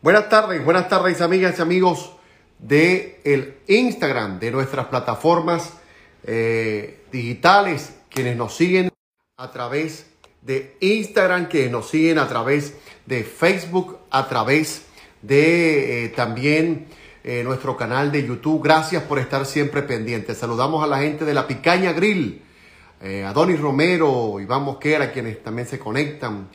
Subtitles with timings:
[0.00, 2.12] Buenas tardes, buenas tardes amigas y amigos
[2.60, 5.72] de el Instagram, de nuestras plataformas
[6.22, 8.90] eh, digitales, quienes nos siguen
[9.36, 10.06] a través
[10.42, 12.74] de Instagram, que nos siguen a través
[13.06, 14.84] de Facebook, a través
[15.22, 16.86] de eh, también
[17.24, 18.62] eh, nuestro canal de YouTube.
[18.62, 20.38] Gracias por estar siempre pendientes.
[20.38, 22.40] Saludamos a la gente de la Picaña Grill,
[23.26, 26.48] a Donis Romero, Iván Mosquera, quienes también se conectan,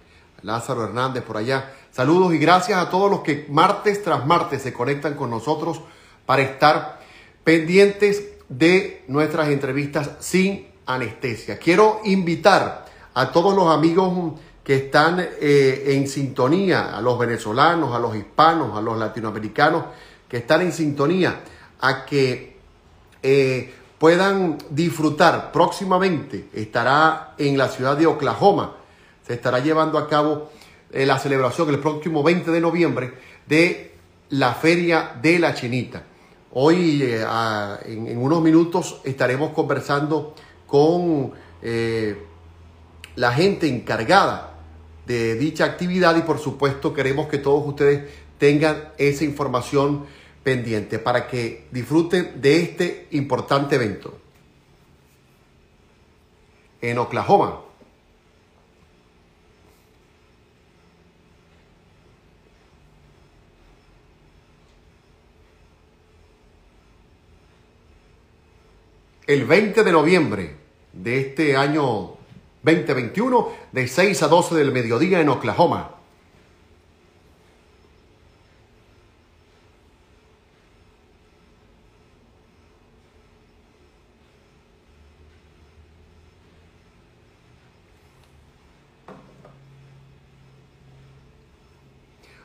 [0.44, 1.74] Lázaro Hernández por allá.
[1.92, 5.82] Saludos y gracias a todos los que martes tras martes se conectan con nosotros
[6.26, 7.00] para estar
[7.44, 11.58] pendientes de nuestras entrevistas sin anestesia.
[11.58, 14.34] Quiero invitar a todos los amigos
[14.64, 19.86] que están eh, en sintonía, a los venezolanos, a los hispanos, a los latinoamericanos
[20.28, 21.42] que están en sintonía,
[21.82, 22.58] a que
[23.22, 26.50] eh, puedan disfrutar próximamente.
[26.54, 28.78] Estará en la ciudad de Oklahoma
[29.26, 30.50] se estará llevando a cabo
[30.92, 33.14] eh, la celebración el próximo 20 de noviembre
[33.48, 33.94] de
[34.30, 36.04] la Feria de la Chinita.
[36.52, 37.26] Hoy, eh,
[37.86, 40.36] en, unos minutos, estaremos conversando
[40.68, 42.16] con eh,
[43.16, 44.60] la gente encargada
[45.06, 50.06] de dicha actividad y por supuesto queremos que todos ustedes tengan esa información
[50.44, 54.18] pendiente para que disfruten de este importante evento.
[56.82, 57.62] En Oklahoma,
[69.28, 70.56] el 20 de noviembre
[70.92, 72.18] de este año
[72.62, 75.92] 2021, de 6 a 12 del mediodía en Oklahoma.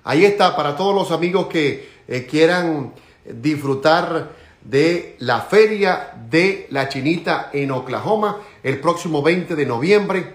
[0.05, 2.95] Ahí está, para todos los amigos que eh, quieran
[3.27, 10.35] disfrutar de la Feria de la Chinita en Oklahoma el próximo 20 de noviembre.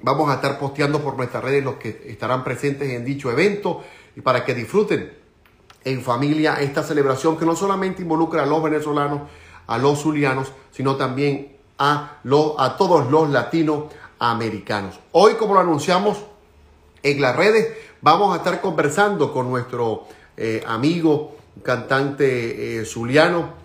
[0.00, 3.82] Vamos a estar posteando por nuestras redes los que estarán presentes en dicho evento
[4.14, 5.12] y para que disfruten
[5.84, 9.22] en familia esta celebración que no solamente involucra a los venezolanos,
[9.66, 12.18] a los zulianos, sino también a,
[12.58, 15.00] a todos los latinoamericanos.
[15.10, 16.24] Hoy, como lo anunciamos
[17.02, 20.04] en las redes, vamos a estar conversando con nuestro
[20.36, 23.63] eh, amigo cantante eh, zuliano,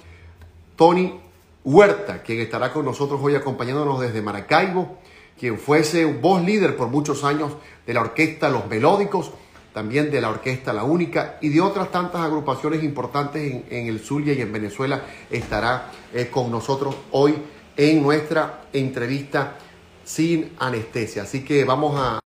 [0.80, 1.20] Tony
[1.66, 4.98] Huerta, quien estará con nosotros hoy acompañándonos desde Maracaibo,
[5.38, 7.52] quien fuese voz líder por muchos años
[7.86, 9.34] de la orquesta Los Melódicos,
[9.74, 14.32] también de la orquesta La Única y de otras tantas agrupaciones importantes en, el Zulia
[14.32, 17.36] y en Venezuela, estará eh, con nosotros hoy
[17.76, 19.58] en nuestra entrevista
[20.06, 21.24] sin anestesia.
[21.24, 22.22] Así que vamos a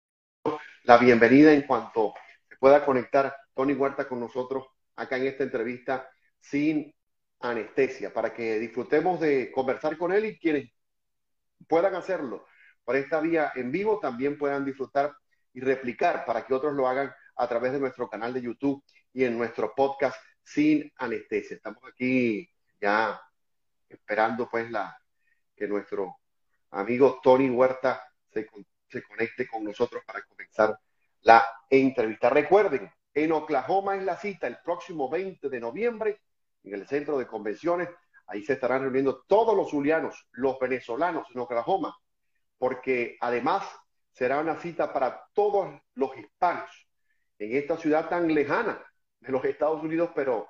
[0.84, 2.14] la bienvenida en cuanto
[2.48, 6.08] se pueda conectar Tony Huerta con nosotros acá en esta entrevista
[6.40, 6.94] sin
[7.50, 10.70] anestesia, para que disfrutemos de conversar con él y quienes
[11.68, 12.46] puedan hacerlo
[12.84, 15.14] por esta vía en vivo también puedan disfrutar
[15.52, 19.24] y replicar para que otros lo hagan a través de nuestro canal de YouTube y
[19.24, 21.56] en nuestro podcast sin anestesia.
[21.56, 22.48] Estamos aquí
[22.80, 23.20] ya
[23.88, 24.96] esperando pues la
[25.56, 26.18] que nuestro
[26.70, 28.46] amigo Tony Huerta se,
[28.88, 30.78] se conecte con nosotros para comenzar
[31.22, 32.28] la entrevista.
[32.28, 36.20] Recuerden, en Oklahoma es la cita el próximo 20 de noviembre
[36.64, 37.88] en el centro de convenciones.
[38.26, 41.96] Ahí se estarán reuniendo todos los julianos, los venezolanos en Oklahoma,
[42.58, 43.64] porque además
[44.12, 46.70] será una cita para todos los hispanos
[47.38, 48.82] en esta ciudad tan lejana
[49.20, 50.48] de los Estados Unidos, pero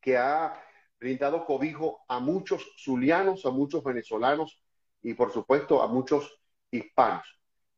[0.00, 0.60] que ha
[0.98, 4.60] brindado cobijo a muchos zulianos, a muchos venezolanos
[5.02, 6.40] y por supuesto a muchos
[6.70, 7.26] hispanos.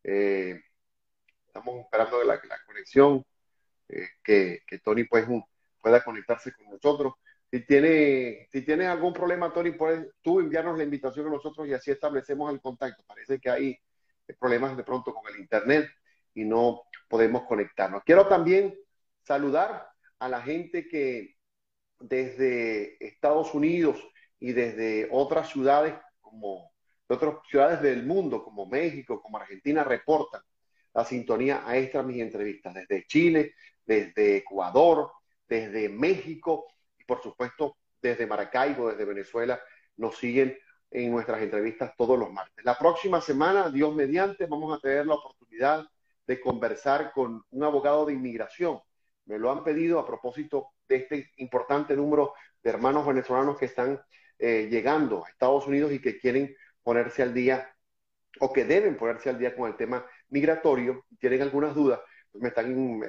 [0.05, 0.61] Eh,
[1.47, 3.25] estamos esperando la, la conexión
[3.89, 5.27] eh, que, que, Tony pues,
[5.81, 7.15] pueda conectarse con nosotros.
[7.51, 11.75] Si tiene, si tiene algún problema, Tony, puedes tú enviarnos la invitación a nosotros y
[11.75, 13.05] así establecemos el contacto.
[13.07, 13.79] Parece que hay
[14.39, 15.89] problemas de pronto con el Internet
[16.34, 18.03] y no podemos conectarnos.
[18.05, 18.75] Quiero también
[19.22, 19.89] saludar
[20.19, 21.37] a la gente que
[22.01, 23.97] desde Estados Unidos
[24.39, 26.72] y desde otras ciudades como
[27.09, 30.43] otras ciudades del mundo como México, como Argentina reportan
[30.93, 33.54] la sintonía a estas mis entrevistas desde Chile,
[33.84, 35.13] desde Ecuador,
[35.47, 36.66] desde México
[37.07, 39.61] por supuesto desde Maracaibo, desde Venezuela,
[39.97, 40.59] nos siguen
[40.91, 42.65] en nuestras entrevistas todos los martes.
[42.65, 45.87] La próxima semana, Dios mediante, vamos a tener la oportunidad
[46.27, 48.81] de conversar con un abogado de inmigración.
[49.27, 54.01] Me lo han pedido a propósito de este importante número de hermanos venezolanos que están
[54.39, 57.73] eh, llegando a Estados Unidos y que quieren ponerse al día
[58.41, 62.01] o que deben ponerse al día con el tema migratorio, tienen algunas dudas,
[62.35, 63.09] me están eh,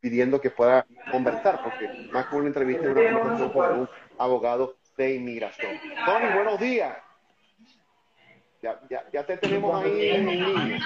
[0.00, 3.88] pidiendo que pueda conversar, porque más que una entrevista una conversación con un
[4.18, 5.72] abogado de inmigración.
[6.04, 6.96] Tony, buenos días.
[8.62, 10.78] Ya, ya, ya te tenemos ahí en.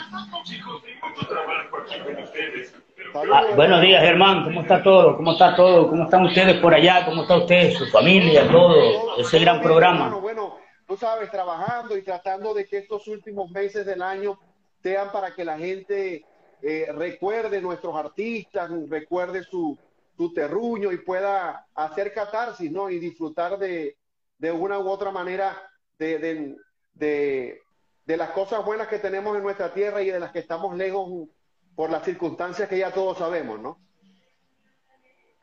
[3.32, 4.44] Ah, buenos días, Germán.
[4.44, 5.16] ¿Cómo está todo?
[5.16, 5.88] ¿Cómo está todo?
[5.88, 7.04] ¿Cómo están ustedes por allá?
[7.06, 9.16] ¿Cómo está usted, su familia, todo?
[9.18, 10.08] Ese gran programa.
[10.16, 14.38] Bueno, tú sabes, trabajando y tratando de que estos últimos meses del año
[14.82, 16.24] sean para que la gente
[16.62, 19.78] eh, recuerde nuestros artistas, recuerde su,
[20.16, 22.90] su terruño y pueda hacer catarsis, ¿no?
[22.90, 23.96] Y disfrutar de,
[24.38, 25.56] de una u otra manera
[25.98, 26.56] de, de,
[26.94, 27.62] de,
[28.04, 31.28] de las cosas buenas que tenemos en nuestra tierra y de las que estamos lejos
[31.74, 33.78] por las circunstancias que ya todos sabemos, ¿no?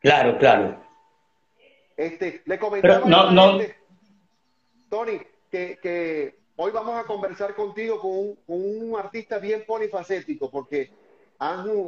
[0.00, 0.84] Claro, claro.
[1.96, 3.58] Este, le comentaba no, no.
[4.88, 5.20] Tony,
[5.50, 8.56] que, que, hoy vamos a conversar contigo con un, con
[8.92, 10.92] un artista bien polifacético, porque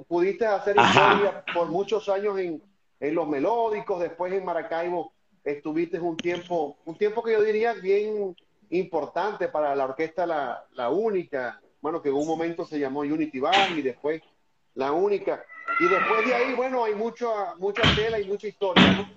[0.07, 2.63] pudiste hacer historia por muchos años en,
[3.01, 5.13] en, los melódicos, después en Maracaibo
[5.45, 8.37] estuviste un tiempo, un tiempo que yo diría bien
[8.71, 13.41] importante para la orquesta La, la Única, bueno, que en un momento se llamó Unity
[13.41, 14.23] Band y después
[14.75, 15.43] La Única.
[15.81, 19.09] Y después de ahí, bueno, hay mucho, mucha tela y mucha historia, ¿no?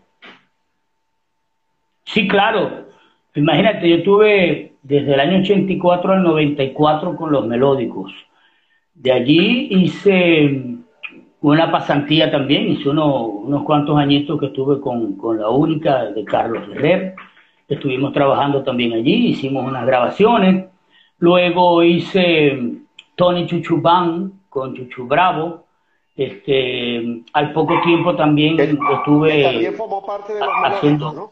[2.05, 2.87] Sí, claro.
[3.35, 8.13] Imagínate, yo tuve desde el año 84 al 94 con los melódicos.
[8.95, 10.77] De allí hice
[11.41, 16.63] una pasantía también, hice unos cuantos añitos que estuve con, con la única de Carlos
[16.71, 17.15] Herrera
[17.67, 20.65] estuvimos trabajando también allí, hicimos unas grabaciones.
[21.19, 22.57] Luego hice
[23.15, 25.65] Tony Chuchubán con Chuchu Bravo.
[26.15, 31.11] Este, al poco tiempo también estuve también formó parte de los haciendo.
[31.11, 31.31] ¿no?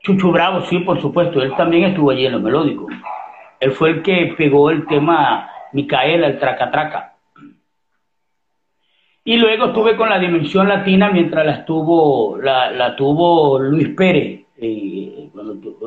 [0.00, 2.92] Chuchu Bravo, sí, por supuesto, él también estuvo allí en los melódicos.
[3.62, 7.14] Él fue el que pegó el tema Micaela, el traca traca.
[9.22, 14.46] Y luego estuve con la Dimensión Latina mientras la estuvo, la, tuvo Luis Pérez.
[14.56, 15.30] Eh,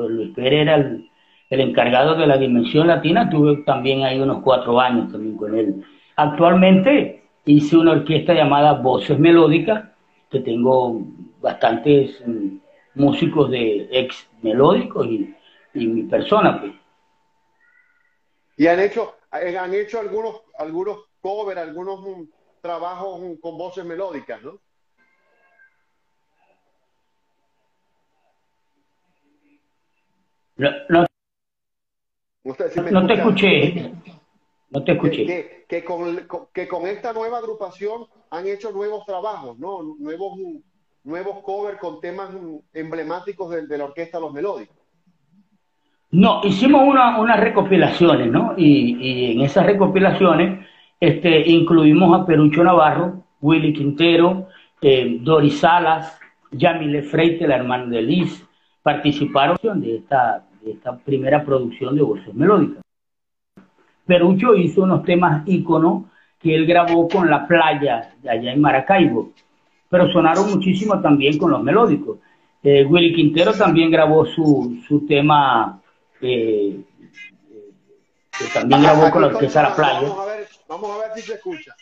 [0.08, 1.10] Luis Pérez era el,
[1.50, 5.84] encargado de la Dimensión Latina, tuve también ahí unos cuatro años también con él.
[6.16, 9.84] Actualmente hice una orquesta llamada Voces Melódicas,
[10.32, 11.02] que tengo
[11.42, 12.56] bastantes mm,
[13.02, 15.36] músicos de ex melódicos y,
[15.74, 16.62] y mi persona.
[16.62, 16.85] Pues.
[18.58, 22.24] Y han hecho, han hecho algunos, algunos covers, algunos mm,
[22.62, 24.62] trabajo con voces melódicas, ¿no?
[30.58, 31.06] No, no,
[33.08, 33.92] te escuché.
[34.70, 35.66] No te escuché.
[35.68, 39.84] Que, con, que con esta nueva agrupación han hecho nuevos trabajos, ¿no?
[40.00, 40.38] Nuevos,
[41.04, 42.30] nuevos covers con temas
[42.74, 44.78] emblemáticos de, la orquesta Los Melódicos.
[46.12, 48.54] No, hicimos unas recopilaciones, ¿no?
[48.58, 50.66] Y, y, en esas recopilaciones
[51.00, 54.48] este, incluimos a Perucho Navarro, Willy Quintero,
[54.82, 56.20] eh, Doris Salas,
[56.52, 58.48] Yamile Freite, la hermana de Liz,
[58.82, 62.82] participaron de esta, de esta primera producción de voces melódicas.
[64.06, 66.04] Perucho hizo unos temas íconos
[66.40, 69.32] que él grabó con la playa de allá en Maracaibo,
[69.90, 72.20] pero sonaron muchísimo también con los melódicos.
[72.62, 75.82] Eh, Willy Quintero también grabó su, su tema
[76.26, 76.84] eh,
[78.38, 80.02] que también grabó con la orquesta La Playa.
[80.02, 81.76] Vamos a ver, vamos a ver si se escucha.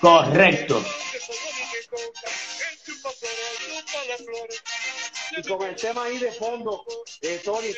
[0.00, 0.84] Correcto.
[5.36, 6.84] Y con el tema ahí de fondo,
[7.20, 7.68] eh, Tony,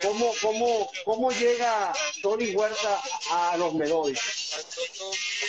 [0.00, 3.00] ¿cómo, cómo, ¿cómo llega Tony Huerta
[3.30, 4.66] a los melódicos?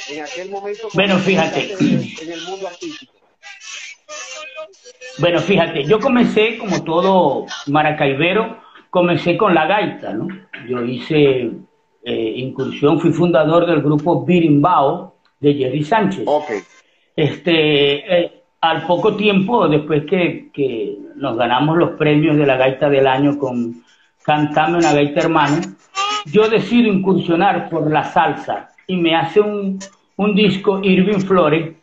[0.09, 3.14] En aquel momento, bueno, fíjate, en el mundo artístico.
[5.19, 8.57] Bueno, fíjate, yo comencé como todo maracaibero,
[8.89, 10.27] comencé con la gaita, ¿no?
[10.67, 11.51] Yo hice
[12.03, 16.23] eh, incursión, fui fundador del grupo Birimbao de Jerry Sánchez.
[16.27, 16.59] Okay.
[17.15, 22.89] Este, eh, al poco tiempo, después que, que, nos ganamos los premios de la gaita
[22.89, 23.81] del año con
[24.25, 25.61] Cantame una gaita hermano,
[26.25, 29.79] yo decido incursionar por la salsa y me hace un,
[30.17, 31.75] un disco Irving Flores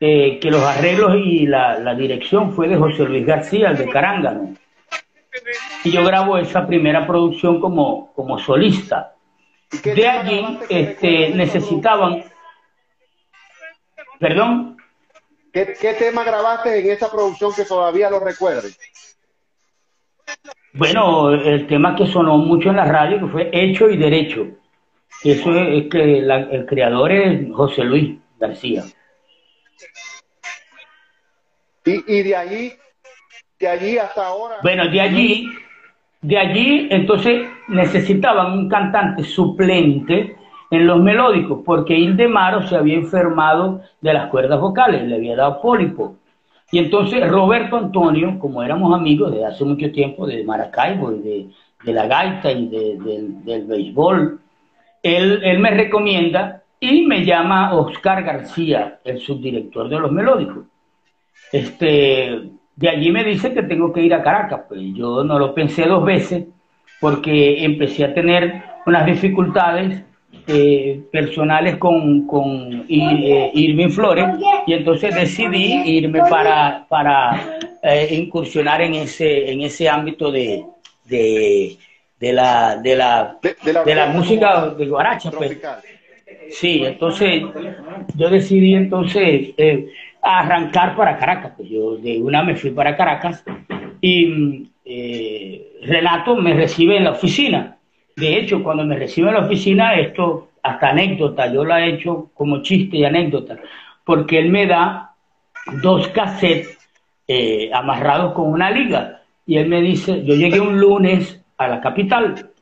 [0.00, 4.54] eh, que los arreglos y la, dirección fue de José Luis García, el de Carángano.
[5.84, 9.14] Y yo grabo esa primera producción como, como solista.
[9.82, 12.24] De allí este, necesitaban...
[14.18, 14.76] ¿Perdón?
[15.52, 18.78] ¿Qué, ¿Qué, tema grabaste en esa producción que todavía lo recuerdes?
[20.72, 24.46] Bueno, el tema que sonó mucho en la radio, que fue Hecho y Derecho.
[25.24, 28.84] Eso es, que el creador es José Luis García.
[31.86, 32.72] Y, de allí,
[33.60, 34.56] de allí hasta ahora.
[34.62, 35.48] Bueno, de allí,
[36.20, 40.36] De allí, entonces, necesitaban un cantante suplente
[40.72, 45.60] en los melódicos, porque Ildemaro se había enfermado de las cuerdas vocales, le había dado
[45.60, 46.16] pólipo.
[46.72, 51.46] Y entonces Roberto Antonio, como éramos amigos desde hace mucho tiempo, de Maracaibo y de,
[51.84, 54.40] de la gaita y del béisbol,
[55.04, 60.64] él, él me recomienda y me llama Oscar García, el subdirector de los melódicos.
[61.52, 62.42] Este,
[62.76, 64.62] de allí me dice que tengo que ir a Caracas.
[64.68, 66.44] Pues yo no lo pensé dos veces
[67.00, 70.02] porque empecé a tener unas dificultades
[70.48, 74.26] eh, personales con, con eh, Irving Flores
[74.66, 80.64] y entonces decidí irme para, para eh, incursionar en ese, en ese ámbito de,
[81.04, 81.76] de,
[82.20, 83.38] de la, de, la,
[83.84, 85.32] de, la, música de guaracha.
[85.32, 85.58] Pues.
[86.50, 87.42] Sí, entonces
[88.14, 89.50] yo decidí entonces
[90.26, 91.52] arrancar para Caracas.
[91.56, 93.44] Pues yo de una me fui para Caracas
[94.00, 94.70] y
[95.82, 97.76] Renato me recibe en la oficina
[98.16, 102.30] de hecho, cuando me recibe en la oficina, esto hasta anécdota, yo la he hecho
[102.32, 103.58] como chiste y anécdota,
[104.04, 105.12] porque él me da
[105.82, 106.78] dos cassettes
[107.28, 109.20] eh, amarrados con una liga.
[109.44, 112.52] Y él me dice, yo llegué un lunes a la capital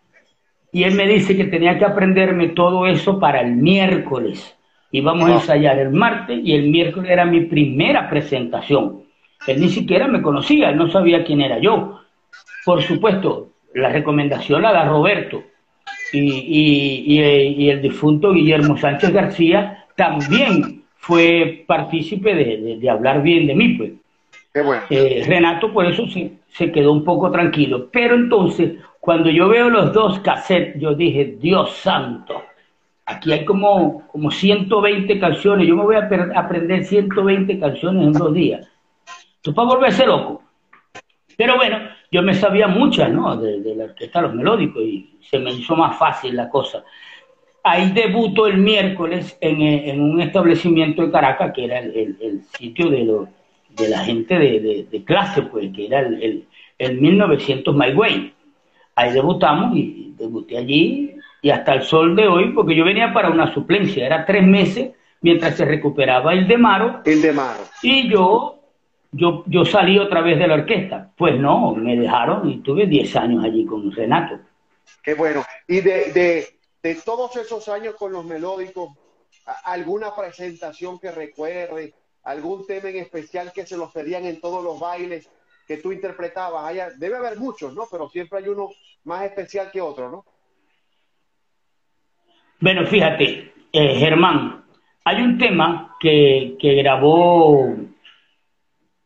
[0.72, 4.56] y él me dice que tenía que aprenderme todo eso para el miércoles.
[4.94, 9.02] Íbamos a ensayar el martes y el miércoles era mi primera presentación.
[9.44, 12.00] Él ni siquiera me conocía, él no sabía quién era yo.
[12.64, 15.42] Por supuesto, la recomendación la da Roberto.
[16.12, 23.70] Y, y, el difunto Guillermo Sánchez García también fue partícipe de, hablar bien de mí.
[23.70, 23.90] Pues.
[24.90, 27.88] Eh, Renato por eso se, se quedó un poco tranquilo.
[27.90, 32.44] Pero entonces, cuando yo veo los dos cassettes, yo dije, Dios santo,
[33.06, 38.32] aquí hay como, como 120 canciones, yo me voy a aprender 120 canciones en dos
[38.34, 38.66] días.
[39.36, 40.42] Esto para volverse loco.
[41.36, 41.78] Pero bueno,
[42.10, 43.36] yo me sabía muchas, ¿no?
[43.36, 46.84] De, la orquesta Los Melódicos y se me hizo más fácil la cosa.
[47.62, 53.28] Ahí debuto el miércoles en, un establecimiento de Caracas, que era el, sitio de, lo,
[53.70, 56.46] de la gente de, clase, pues, que era el,
[56.78, 58.32] el, 1900 My Way.
[58.96, 63.28] Ahí debutamos y debuté allí y hasta el sol de hoy, porque yo venía para
[63.28, 67.02] una suplencia, era tres meses mientras se recuperaba el Demaro.
[67.04, 67.60] El Demaro.
[67.82, 68.62] Y yo
[69.12, 71.12] yo, yo salí otra vez de la orquesta.
[71.14, 74.40] Pues no, me dejaron y tuve 10 años allí con Renato.
[75.02, 75.44] Qué bueno.
[75.68, 76.48] Y de, de,
[76.82, 78.94] de todos esos años con los melódicos,
[79.64, 81.92] ¿alguna presentación que recuerde?
[82.22, 85.28] ¿Algún tema en especial que se los pedían en todos los bailes
[85.68, 86.98] que tú interpretabas?
[86.98, 87.84] debe haber muchos, ¿no?
[87.90, 88.70] Pero siempre hay uno
[89.04, 90.24] más especial que otro, ¿no?
[92.60, 94.64] Bueno, fíjate, eh, Germán,
[95.04, 97.76] hay un tema que, que grabó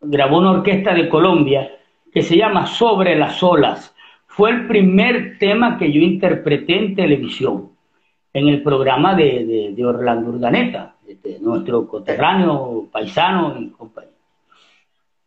[0.00, 1.70] grabó una orquesta de Colombia
[2.12, 3.94] que se llama Sobre las olas.
[4.26, 7.70] Fue el primer tema que yo interpreté en televisión,
[8.32, 10.96] en el programa de, Orlando Urdaneta,
[11.40, 14.12] nuestro coterráneo, paisano y compañero,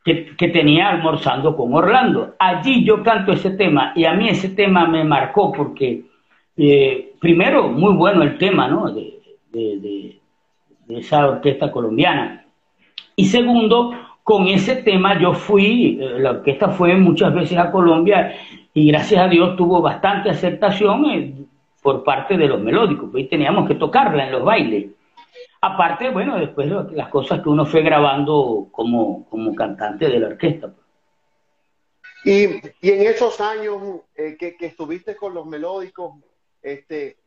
[0.03, 2.35] que, tenía almorzando con Orlando.
[2.39, 6.05] Allí yo canto ese tema y a mí ese tema me marcó porque,
[6.57, 8.91] eh, primero, muy bueno el tema, ¿no?
[8.91, 10.19] de
[10.89, 12.45] esa orquesta colombiana.
[13.15, 13.93] Y segundo,
[14.23, 18.33] con ese tema yo fui, eh, la orquesta fue muchas veces a Colombia
[18.73, 21.33] y gracias a Dios tuvo bastante aceptación eh,
[21.81, 24.91] por parte de los melódicos, pues teníamos que tocarla en los bailes.
[25.61, 30.71] Aparte, bueno, después las cosas que uno fue grabando como, como cantante de la orquesta.
[32.23, 32.45] Y,
[32.81, 33.77] y en esos años
[34.15, 36.13] eh, que, que, estuviste con los melódicos,
[36.61, 37.17] este,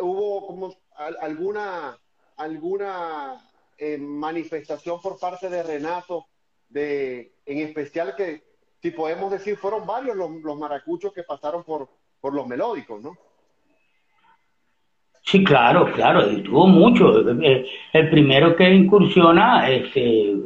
[0.00, 0.74] ¿hubo como
[1.20, 1.96] alguna,
[2.36, 3.40] alguna
[3.98, 6.26] manifestación por parte de Renato
[6.68, 8.42] de, en especial que,
[8.80, 11.88] si podemos decir, fueron varios los, maracuchos que pasaron por,
[12.20, 13.16] por los melódicos, ¿no?
[15.22, 17.18] Sí, claro, claro, tuvo mucho.
[17.28, 20.36] El, primero que incursiona es este,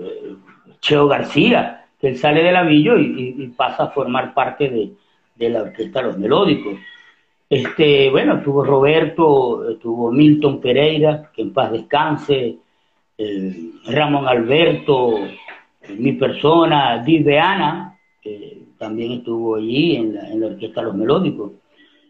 [0.80, 4.92] Cheo García, que él sale de la y, pasa a formar parte de,
[5.34, 6.78] de, la orquesta Los Melódicos.
[7.50, 12.58] Este, bueno, tuvo Roberto, tuvo Milton Pereira, que en paz descanse,
[13.86, 15.18] Ramón Alberto,
[15.98, 21.52] mi persona, Diveana, que también estuvo allí en la, en la Orquesta Los Melódicos.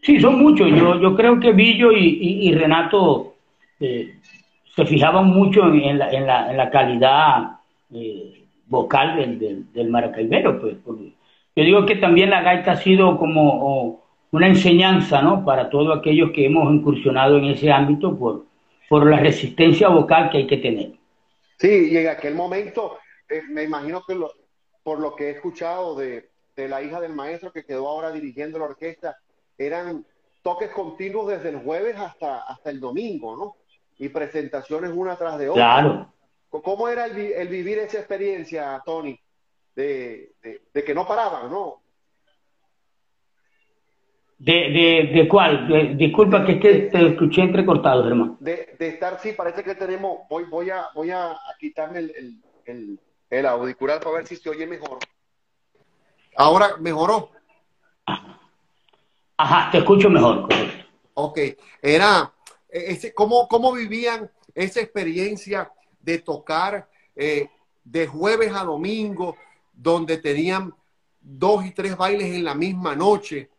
[0.02, 0.68] Sí, son muchos.
[0.70, 3.34] Yo, yo creo que Villo y, Renato
[3.80, 4.16] eh,
[4.76, 7.52] se fijaban mucho en, la, en, la, en la, calidad
[7.94, 10.60] eh, vocal del, del, del maracaibero.
[10.60, 10.76] Pues,
[11.56, 13.99] yo digo que también la gaita ha sido como
[14.32, 15.44] una enseñanza ¿no?
[15.44, 18.46] para todos aquellos que hemos incursionado en ese ámbito por,
[18.88, 20.92] por la resistencia vocal que hay que tener.
[21.58, 24.18] Sí, y en aquel momento eh, me imagino que
[24.82, 28.58] por lo que he escuchado de, de la hija del maestro que quedó ahora dirigiendo
[28.58, 29.18] la orquesta,
[29.58, 30.04] eran
[30.42, 33.56] toques continuos desde el jueves hasta, hasta el domingo, ¿no?
[33.98, 35.62] Y presentaciones una tras de otra.
[35.62, 36.12] Claro.
[36.48, 39.18] ¿Cómo era el, vivir esa experiencia, Tony,
[39.76, 41.79] de, de, que no paraban, no?
[44.40, 45.98] ¿De, de, de cuál?
[45.98, 48.38] disculpa que, que te escuché entrecortado, hermano.
[48.40, 52.98] De, de estar, sí, parece que tenemos, voy, voy, a, voy a quitarme el, el,
[53.28, 54.98] el, auricular para ver si se oye mejor.
[56.38, 57.28] Ahora mejoró.
[59.36, 60.48] Ajá, te escucho mejor.
[61.12, 61.38] Ok,
[61.82, 62.32] era,
[62.70, 65.70] ese, ¿cómo, ¿cómo vivían esa experiencia
[66.00, 67.46] de tocar eh,
[67.84, 69.36] de jueves a domingo,
[69.70, 70.72] donde tenían
[71.20, 73.50] dos y tres bailes en la misma noche?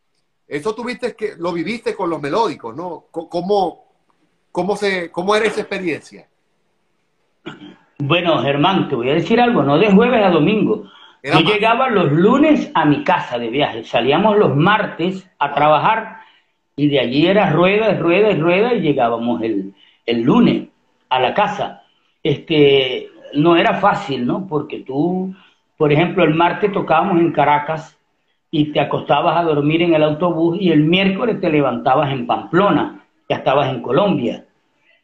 [0.52, 3.06] Eso tuviste que, lo viviste con los melódicos, ¿no?
[3.10, 3.86] ¿Cómo,
[4.52, 6.28] cómo, se, cómo era esa experiencia?
[7.98, 10.92] Bueno, Germán, te voy a decir algo, no de jueves a domingo.
[11.24, 16.18] Yo llegaba los lunes a mi casa de viaje, salíamos los martes a trabajar
[16.76, 19.74] y de allí era rueda, rueda y rueda y llegábamos el,
[20.06, 20.68] el lunes
[21.08, 21.84] a la casa.
[22.24, 24.48] Este, no era fácil, ¿no?
[24.48, 25.34] Porque tú,
[25.78, 27.98] por ejemplo, el martes tocábamos en Caracas
[28.54, 33.06] y te acostabas a dormir en el autobús y el miércoles te levantabas en Pamplona,
[33.30, 34.46] ya estabas en Colombia.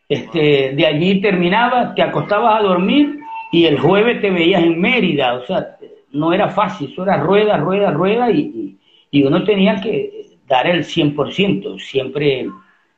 [0.10, 3.20] Este, de allí terminabas, te acostabas a dormir
[3.54, 5.78] y el jueves te veías en Mérida, o sea,
[6.12, 8.78] no era fácil, eso era rueda, rueda, rueda y,
[9.12, 12.50] y, uno tenía que dar el 100%, siempre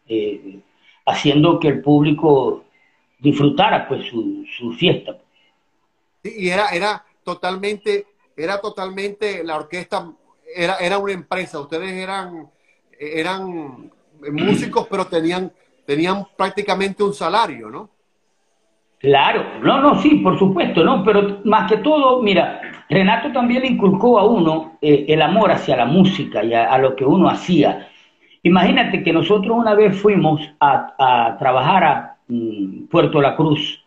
[0.07, 0.59] eh,
[1.05, 2.65] haciendo que el público
[3.19, 5.17] disfrutara pues su, su fiesta.
[6.23, 10.11] y era, era totalmente, era totalmente la orquesta
[10.55, 12.47] era, era una empresa, ustedes eran,
[12.99, 13.91] eran
[14.31, 15.51] músicos, pero tenían,
[15.85, 17.89] tenían prácticamente un salario, ¿no?
[18.99, 21.03] Claro, no, no, sí, por supuesto, ¿no?
[21.05, 25.77] Pero más que todo, mira, Renato también le inculcó a uno eh, el amor hacia
[25.77, 27.87] la música y a, lo que uno hacía.
[28.43, 33.85] Imagínate que nosotros una vez fuimos a, trabajar a mm, Puerto La Cruz.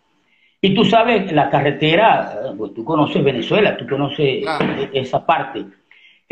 [0.62, 4.44] Y tú sabes, la carretera, eh, pues tú conoces Venezuela, tú conoces
[4.94, 5.66] esa parte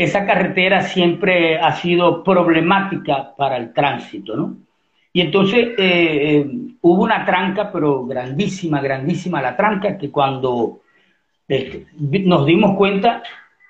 [0.02, 4.56] esa carretera siempre ha sido problemática para el tránsito, ¿no?
[5.12, 6.46] Y entonces eh, eh,
[6.80, 10.80] hubo una tranca, pero grandísima, grandísima la tranca, que cuando
[11.48, 13.22] este, nos dimos cuenta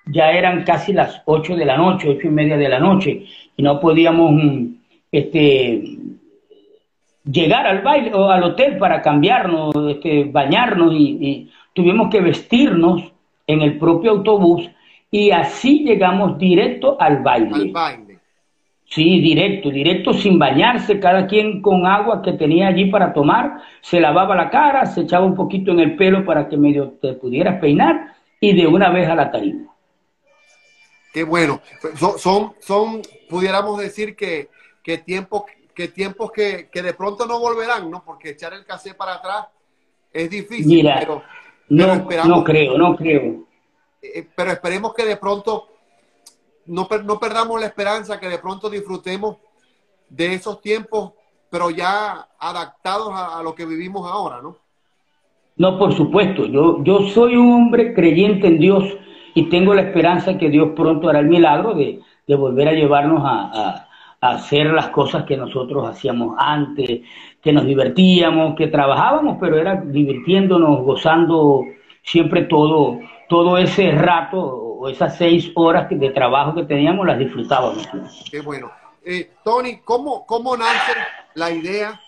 [0.07, 3.25] ya eran casi las ocho de la noche, ocho y media de la noche,
[3.57, 4.33] y no podíamos
[5.11, 5.83] este,
[7.25, 13.03] llegar al baile o al hotel para cambiarnos, este, bañarnos, y tuvimos que vestirnos
[13.47, 14.71] en el propio autobús
[15.11, 17.55] y así llegamos directo al baile.
[17.55, 18.18] Al baile.
[18.85, 24.01] Sí, directo, directo, sin bañarse, cada quien con agua que tenía allí para tomar, se
[24.01, 27.61] lavaba la cara, se echaba un poquito en el pelo para que medio te pudieras
[27.61, 29.73] peinar y de una vez a la tarima.
[31.12, 31.61] Qué bueno.
[32.18, 34.49] Son, son, pudiéramos decir que,
[34.83, 35.44] que tiempos
[35.75, 38.03] que, tiempos que, que de pronto no volverán, ¿no?
[38.05, 39.46] Porque echar el casé para atrás
[40.12, 40.66] es difícil.
[40.66, 41.23] Mira, pero,
[41.68, 43.50] no, no creo, no creo.
[44.03, 45.69] Eh, pero esperemos que de pronto
[46.67, 49.37] no, no perdamos la esperanza, que de pronto disfrutemos
[50.09, 51.13] de esos tiempos,
[51.51, 54.57] pero ya adaptados a, lo que vivimos ahora, ¿no?
[55.57, 56.47] No, por supuesto.
[56.47, 58.85] Yo, yo soy un hombre creyente en Dios
[59.35, 63.23] y tengo la esperanza que Dios pronto hará el milagro de, de volver a llevarnos
[63.25, 63.87] a,
[64.21, 67.01] a, hacer las cosas que nosotros hacíamos antes,
[67.43, 71.65] que nos divertíamos, que trabajábamos, pero era divirtiéndonos, gozando
[72.03, 77.89] siempre todo, todo ese rato o esas seis horas de trabajo que teníamos las disfrutábamos.
[78.31, 78.71] Qué bueno.
[79.05, 80.93] Eh, Tony, ¿cómo, ¿cómo nace
[81.35, 82.01] la idea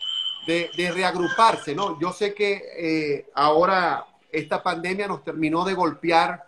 [0.46, 1.74] de, reagruparse?
[1.74, 1.98] ¿no?
[2.00, 6.44] Yo sé que eh, ahora esta pandemia nos terminó de golpear,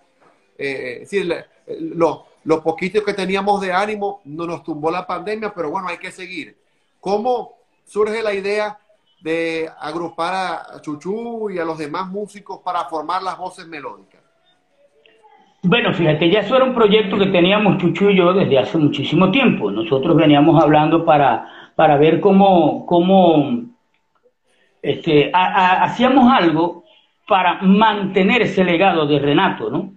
[0.58, 1.44] eh, es decir,
[1.78, 5.98] lo, lo poquito que teníamos de ánimo no nos tumbó la pandemia, pero bueno, hay
[5.98, 6.56] que seguir.
[7.00, 7.54] ¿Cómo
[7.84, 8.78] surge la idea
[9.24, 14.20] de agrupar a Chuchu y a los demás músicos para formar las voces melódicas?
[15.62, 19.30] Bueno, fíjate, ya eso era un proyecto que teníamos Chuchu y yo desde hace muchísimo
[19.30, 19.70] tiempo.
[19.70, 23.62] Nosotros veníamos hablando para, para ver cómo, cómo
[24.82, 26.84] este, hacíamos algo
[27.26, 29.93] para mantener ese legado de Renato, ¿no?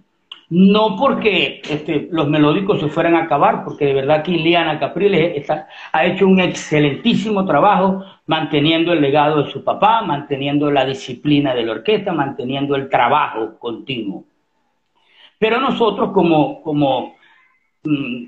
[0.50, 5.46] No porque este, los melódicos se fueran a acabar, porque de verdad que Iliana Capriles
[5.92, 11.64] ha hecho un excelentísimo trabajo manteniendo el legado de su papá, manteniendo la disciplina de
[11.64, 14.24] la orquesta, manteniendo el trabajo continuo.
[15.38, 17.14] Pero nosotros como, como
[17.84, 18.24] mm,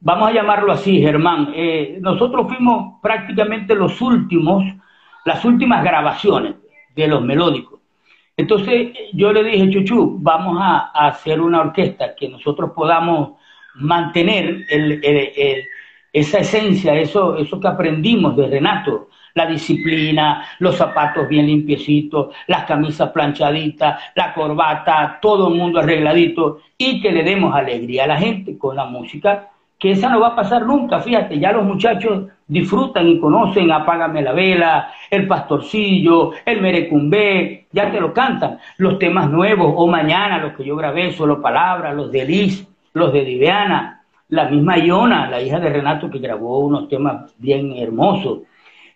[0.00, 4.64] vamos a llamarlo así, Germán, eh, nosotros fuimos prácticamente los últimos,
[5.24, 6.54] las últimas grabaciones
[6.94, 7.77] de los melódicos.
[8.38, 13.32] Entonces yo le dije, Chuchu, vamos a, hacer una orquesta que nosotros podamos
[13.74, 14.64] mantener
[16.12, 22.64] esa esencia, eso, eso que aprendimos de Renato, la disciplina, los zapatos bien limpiecitos, las
[22.64, 28.18] camisas planchaditas, la corbata, todo el mundo arregladito y que le demos alegría a la
[28.18, 32.28] gente con la música, que esa no va a pasar nunca, fíjate, ya los muchachos
[32.48, 38.98] disfrutan y conocen Apágame la vela, El Pastorcillo, El Merecumbé, ya te lo cantan, los
[38.98, 43.24] temas nuevos, o mañana los que yo grabé, solo palabras, los de Liz, los de
[43.24, 48.40] Diviana, la misma Iona, la hija de Renato que grabó unos temas bien hermosos.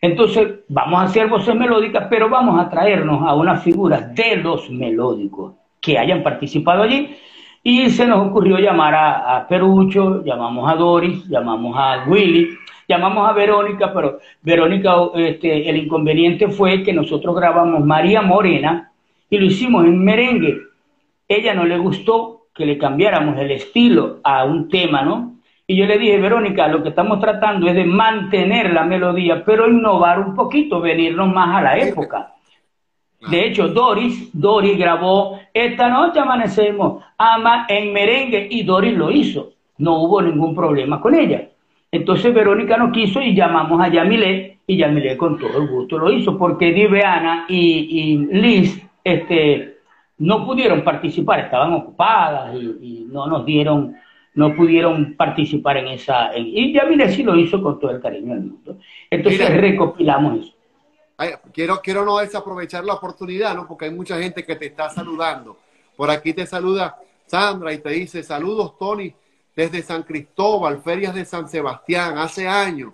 [0.00, 4.68] Entonces, vamos a hacer voces melódicas, pero vamos a traernos a unas figuras de los
[4.68, 7.16] melódicos que hayan participado allí.
[7.62, 12.48] Y se nos ocurrió llamar a, Perucho, llamamos a Doris, llamamos a Willy,
[12.92, 18.92] llamamos a Verónica, pero Verónica, este, el inconveniente fue que nosotros grabamos María Morena
[19.31, 20.59] y lo hicimos en merengue.
[21.26, 25.37] Ella no le gustó que le cambiáramos el estilo a un tema, ¿no?
[25.66, 29.70] Y yo le dije, Verónica, lo que estamos tratando es de mantener la melodía, pero
[29.70, 32.35] innovar un poquito, venirnos más a la época.
[33.31, 39.52] De hecho, Doris, Doris grabó Esta noche amanecemos, ama en merengue, y Doris lo hizo.
[39.78, 41.48] No hubo ningún problema con ella.
[41.92, 46.11] Entonces Verónica no quiso y llamamos a Yamile, y Yamile con todo el gusto lo
[46.11, 49.76] hizo, porque Diveana y, y Liz este,
[50.18, 53.94] no pudieron participar, estaban ocupadas y no nos dieron
[54.35, 56.37] no pudieron participar en esa...
[56.37, 58.78] y ya mire sí lo hizo con todo el cariño del mundo.
[59.11, 60.55] Entonces recopilamos eso.
[61.52, 63.66] quiero, quiero no desaprovechar la oportunidad, ¿no?
[63.66, 65.59] Porque hay mucha gente que te está saludando.
[65.96, 69.12] Por aquí te saluda Sandra y te dice, saludos Tony,
[69.54, 72.92] desde San Cristóbal, ferias de San Sebastián, hace años.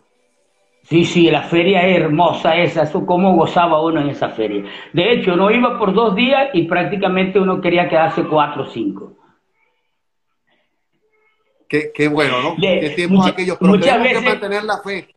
[0.83, 4.65] Sí, sí, la feria es hermosa esa, eso cómo gozaba uno en esa feria.
[4.93, 9.13] De hecho, no iba por dos días y prácticamente uno quería quedarse cuatro o cinco.
[11.69, 12.57] Qué, bueno, ¿no?
[12.59, 15.15] qué tiempos aquellos, pero muchas veces, que mantener la fe.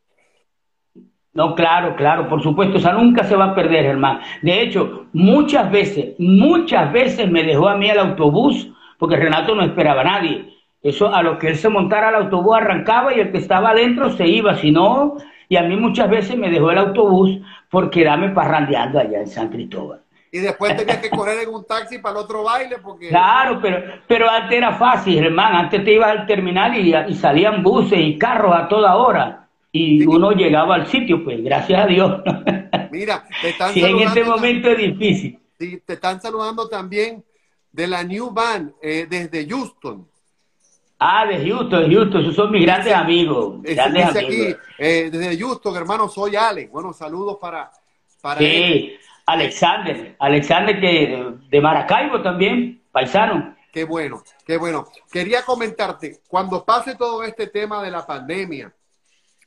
[1.33, 4.19] No, claro, claro, por supuesto, esa nunca se va a perder, hermano.
[4.41, 9.63] De hecho, muchas veces, muchas veces me dejó a mí el autobús, porque Renato no
[9.63, 10.50] esperaba a nadie.
[10.81, 14.11] Eso, a lo que él se montara al autobús arrancaba y el que estaba adentro
[14.11, 15.17] se iba, si no,
[15.47, 17.39] y a mí muchas veces me dejó el autobús
[17.69, 21.97] por quedarme parrandeando allá en San Cristóbal y después tenías que correr en un taxi
[21.97, 23.09] para el otro baile porque...
[23.09, 25.57] Claro, pero, pero antes era fácil, hermano.
[25.57, 29.49] Antes te ibas al terminal y, y salían buses y carros a toda hora.
[29.73, 32.21] Y uno llegaba al sitio, pues, gracias a Dios.
[32.91, 35.39] Mira, te están sí, en este momento es difícil.
[35.59, 37.23] Sí, te están saludando también
[37.71, 40.07] de la New Band eh, desde Houston.
[41.03, 43.59] Ah, de Houston, Houston, esos son mis grandes amigos.
[43.63, 44.23] Grandes amigos.
[44.23, 46.69] aquí, eh, desde Houston, hermano, soy Alex.
[46.69, 47.71] Bueno, saludos para,
[48.21, 48.93] para sí.
[49.25, 53.55] Alexander, Alexander que de Maracaibo también, paisano.
[53.73, 54.89] Qué bueno, qué bueno.
[55.11, 58.71] Quería comentarte, cuando pase todo este tema de la pandemia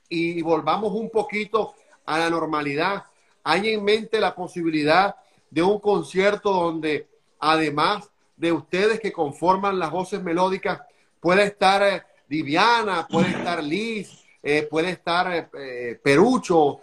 [0.08, 3.04] y volvamos un poquito a la normalidad,
[3.44, 5.14] hay en mente la posibilidad
[5.50, 7.06] de un concierto donde
[7.38, 10.80] además de ustedes que conforman las voces melódicas,
[11.24, 16.80] puede estar eh, Viviana, puede estar Liz, eh, puede estar eh, Perucho,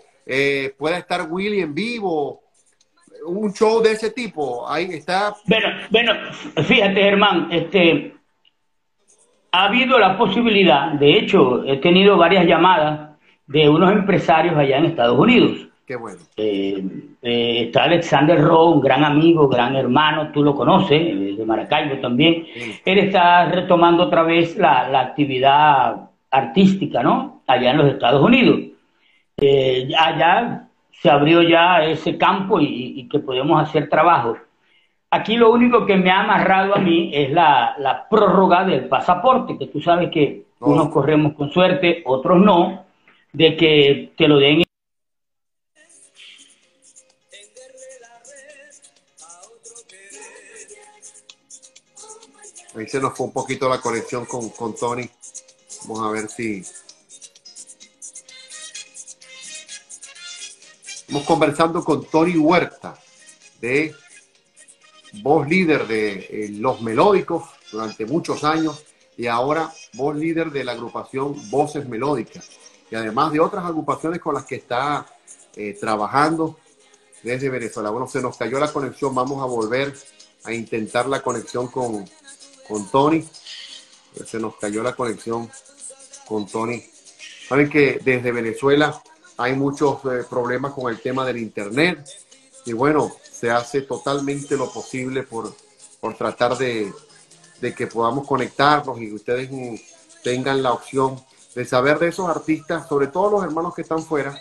[0.79, 2.41] puede estar Willy en vivo,
[3.27, 4.67] un show de ese tipo.
[4.67, 5.35] Ahí está.
[5.45, 6.13] Bueno, bueno,
[6.63, 8.15] fíjate, Germán, este,
[9.51, 13.11] ha habido la posibilidad, de hecho, he tenido varias llamadas
[13.45, 15.67] de unos empresarios allá en Estados Unidos.
[15.91, 16.19] Qué bueno.
[16.37, 16.81] Eh,
[17.21, 21.99] eh, está Alexander Rowe, un gran amigo, gran hermano, tú lo conoces, eh, de Maracaibo
[21.99, 22.45] también.
[22.85, 27.41] Él está retomando otra vez la, la, actividad artística, ¿no?
[27.45, 28.57] Allá en los Estados Unidos.
[29.99, 34.37] allá se abrió ya ese campo y, que podemos hacer trabajo.
[35.09, 39.67] Aquí lo único que me ha amarrado a mí es la, prórroga del pasaporte, que
[39.67, 42.85] tú sabes que unos corremos con suerte, otros no,
[43.33, 44.63] de que te lo den.
[52.75, 55.09] Ahí se nos fue un poquito la conexión con, con Tony.
[55.87, 56.63] Vamos a ver si,
[61.11, 62.97] Estamos conversando con Tony Huerta,
[63.59, 63.93] de
[65.21, 68.85] voz líder de eh, Los Melódicos durante muchos años
[69.17, 72.47] y ahora voz líder de la agrupación Voces Melódicas
[72.89, 75.05] y además de otras agrupaciones con las que está
[75.57, 76.57] eh, trabajando
[77.23, 77.89] desde Venezuela.
[77.89, 79.93] Bueno, se nos cayó la conexión, vamos a volver
[80.45, 82.09] a intentar la conexión con,
[82.71, 83.27] con Tony.
[84.25, 85.49] Se nos cayó la conexión
[86.25, 86.81] con Tony.
[87.47, 89.01] Saben que desde Venezuela
[89.37, 92.07] hay muchos eh, problemas con el tema del Internet
[92.65, 95.53] y bueno, se hace totalmente lo posible por,
[95.99, 96.93] por tratar de,
[97.75, 99.49] que podamos conectarnos y ustedes
[100.23, 101.21] tengan la opción
[101.53, 104.39] de saber de esos artistas, sobre todo los hermanos que están fuera,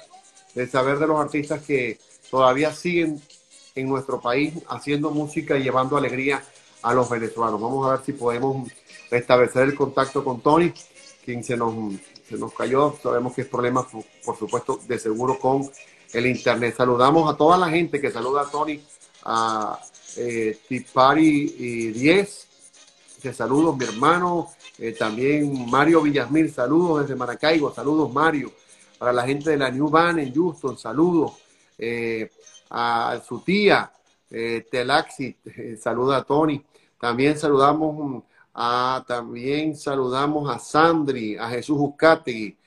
[0.54, 1.98] de saber de los artistas que
[2.30, 3.20] todavía siguen
[3.74, 6.42] en nuestro país haciendo música y llevando alegría
[6.82, 7.60] a los venezolanos.
[7.60, 8.70] Vamos a ver si podemos
[9.10, 10.72] restablecer el contacto con Tony,
[11.24, 11.94] quien se nos,
[12.28, 12.96] se nos cayó.
[13.02, 13.86] Sabemos que es problema,
[14.24, 15.68] por supuesto, de seguro con
[16.12, 16.74] el internet.
[16.76, 18.80] Saludamos a toda la gente que saluda a Tony,
[19.24, 19.78] a
[20.16, 22.46] eh, Tipari y 10.
[23.34, 24.48] Saludos, mi hermano.
[24.78, 27.72] Eh, también Mario Villasmil, saludos desde Maracaibo.
[27.72, 28.50] Saludos, Mario.
[28.98, 31.32] Para la gente de la New Van en Houston, saludos.
[31.76, 32.30] Eh,
[32.70, 33.92] a su tía,
[34.30, 35.36] eh, Telaxi,
[35.80, 36.62] saluda a Tony.
[37.00, 42.58] También saludamos a, también saludamos a Sandri, a Jesús Uzcategui,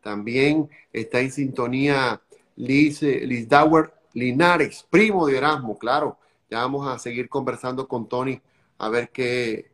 [0.00, 2.22] también está en sintonía
[2.56, 6.18] Liz, Liz Dauer Linares, primo de Erasmo, claro.
[6.50, 8.40] Ya vamos a seguir conversando con Tony
[8.78, 9.70] a ver qué,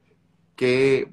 [0.57, 1.09] qué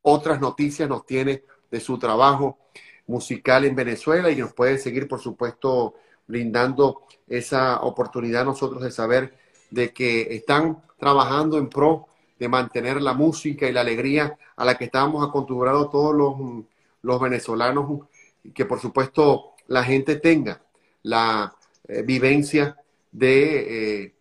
[0.00, 2.58] otras noticias nos tiene de su trabajo
[3.06, 5.94] musical en Venezuela y nos puede seguir, por supuesto,
[6.26, 9.36] brindando esa oportunidad a nosotros de saber
[9.70, 12.06] de que están trabajando en pro
[12.38, 16.64] de mantener la música y la alegría a la que estábamos acostumbrados todos los,
[17.02, 18.06] los venezolanos
[18.42, 20.60] y que por supuesto la gente tenga
[21.02, 21.54] la
[21.86, 22.76] eh, vivencia
[23.12, 24.14] de, eh,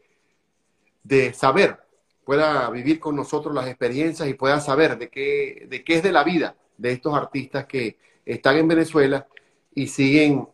[1.03, 1.77] de saber,
[2.23, 6.11] pueda vivir con nosotros las experiencias y pueda saber de qué, de qué es de
[6.11, 9.27] la vida de estos artistas que están en Venezuela
[9.73, 10.47] y siguen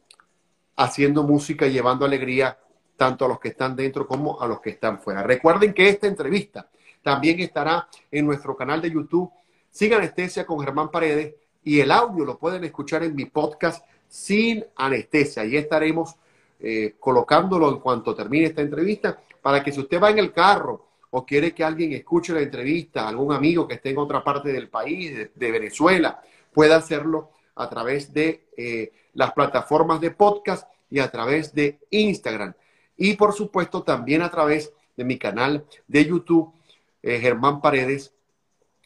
[0.75, 2.57] haciendo música y llevando alegría
[2.95, 5.23] tanto a los que están dentro como a los que están fuera.
[5.23, 6.69] Recuerden que esta entrevista
[7.01, 9.31] también estará en nuestro canal de YouTube
[9.69, 14.65] Sin Anestesia con Germán Paredes y el audio lo pueden escuchar en mi podcast Sin
[14.75, 15.43] Anestesia.
[15.43, 16.15] Ahí estaremos
[16.59, 20.87] eh, colocándolo en cuanto termine esta entrevista para que si usted va en el carro
[21.11, 24.69] o quiere que alguien escuche la entrevista, algún amigo que esté en otra parte del
[24.69, 31.09] país, de, Venezuela, pueda hacerlo a través de eh, las plataformas de podcast y a
[31.09, 32.53] través de Instagram.
[32.97, 36.53] Y por supuesto también a través de mi canal de YouTube,
[37.01, 38.13] eh, Germán Paredes,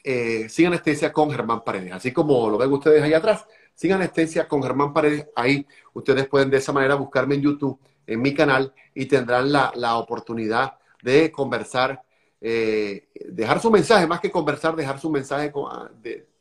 [0.03, 1.93] eh, sin anestesia con Germán Paredes.
[1.93, 6.49] Así como lo ven ustedes ahí atrás, sin anestesia con Germán Paredes, ahí ustedes pueden
[6.49, 12.01] de esa manera buscarme en YouTube, en mi canal, y tendrán la, oportunidad de conversar,
[12.41, 15.89] eh, dejar su mensaje, más que conversar, dejar su mensaje ah,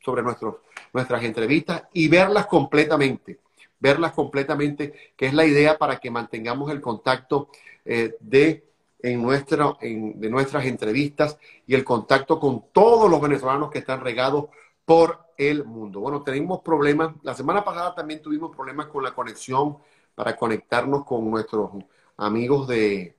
[0.03, 0.55] sobre nuestros,
[0.93, 3.39] nuestras entrevistas y verlas completamente
[3.79, 7.49] verlas completamente, que es la idea para que mantengamos el contacto
[7.85, 8.65] eh, de,
[9.01, 14.01] en nuestra, en, de nuestras entrevistas y el contacto con todos los venezolanos que están
[14.01, 14.45] regados
[14.85, 16.01] por el mundo.
[16.01, 17.13] Bueno, tenemos problemas.
[17.23, 19.77] La semana pasada también tuvimos problemas con la conexión
[20.15, 21.71] para conectarnos con nuestros
[22.17, 23.15] amigos de,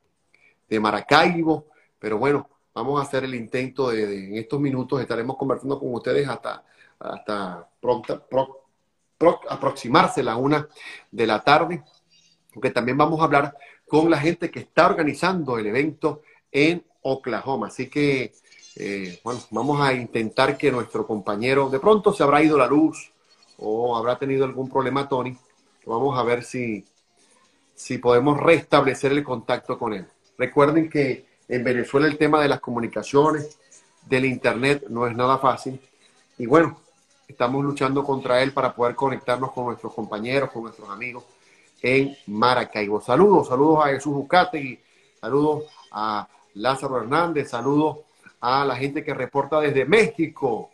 [0.69, 1.67] de Maracaibo,
[1.99, 6.29] pero bueno, vamos a hacer el intento de, en estos minutos estaremos conversando con ustedes
[6.29, 6.65] hasta,
[6.99, 8.23] hasta pronta,
[9.49, 10.69] aproximarse la una
[11.11, 11.83] de la tarde,
[12.53, 13.57] porque también vamos a hablar
[13.87, 17.69] con la gente que está organizando el evento en Oklahoma.
[17.69, 18.33] Así que,
[18.77, 23.13] eh, bueno, vamos a intentar que nuestro compañero, de pronto se habrá ido la luz
[23.59, 25.37] o habrá tenido algún problema, Tony.
[25.85, 26.85] Vamos a ver si,
[27.75, 30.07] si podemos restablecer el contacto con él.
[30.39, 33.59] Recuerden que en Venezuela el tema de las comunicaciones,
[34.07, 35.81] del Internet, no es nada fácil.
[36.39, 36.81] Y bueno,
[37.31, 41.25] estamos luchando contra él para poder conectarnos con nuestros compañeros, con nuestros amigos
[41.83, 43.01] en Maracaibo.
[43.01, 44.79] Saludos, saludos a Jesús y
[45.21, 47.99] saludos a Lázaro Hernández, saludos
[48.41, 50.71] a la gente que reporta desde México,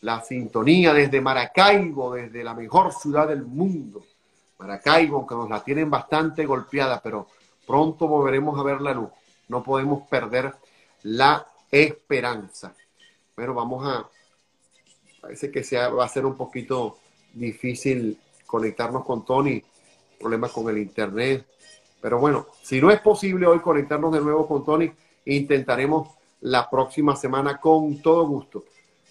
[0.00, 4.02] la sintonía desde Maracaibo, desde la mejor ciudad del mundo.
[4.58, 7.28] Maracaibo, aunque nos la tienen bastante golpeada, pero
[7.66, 9.10] pronto volveremos a ver la luz.
[9.48, 10.54] No podemos perder
[11.02, 12.74] la esperanza.
[13.34, 14.06] Pero vamos a
[15.22, 16.98] Parece que sea, va a ser un poquito
[17.32, 19.62] difícil conectarnos con Tony,
[20.18, 21.46] problemas con el internet.
[22.00, 24.90] Pero bueno, si no es posible hoy conectarnos de nuevo con Tony,
[25.26, 26.08] intentaremos
[26.40, 28.64] la próxima semana con todo gusto,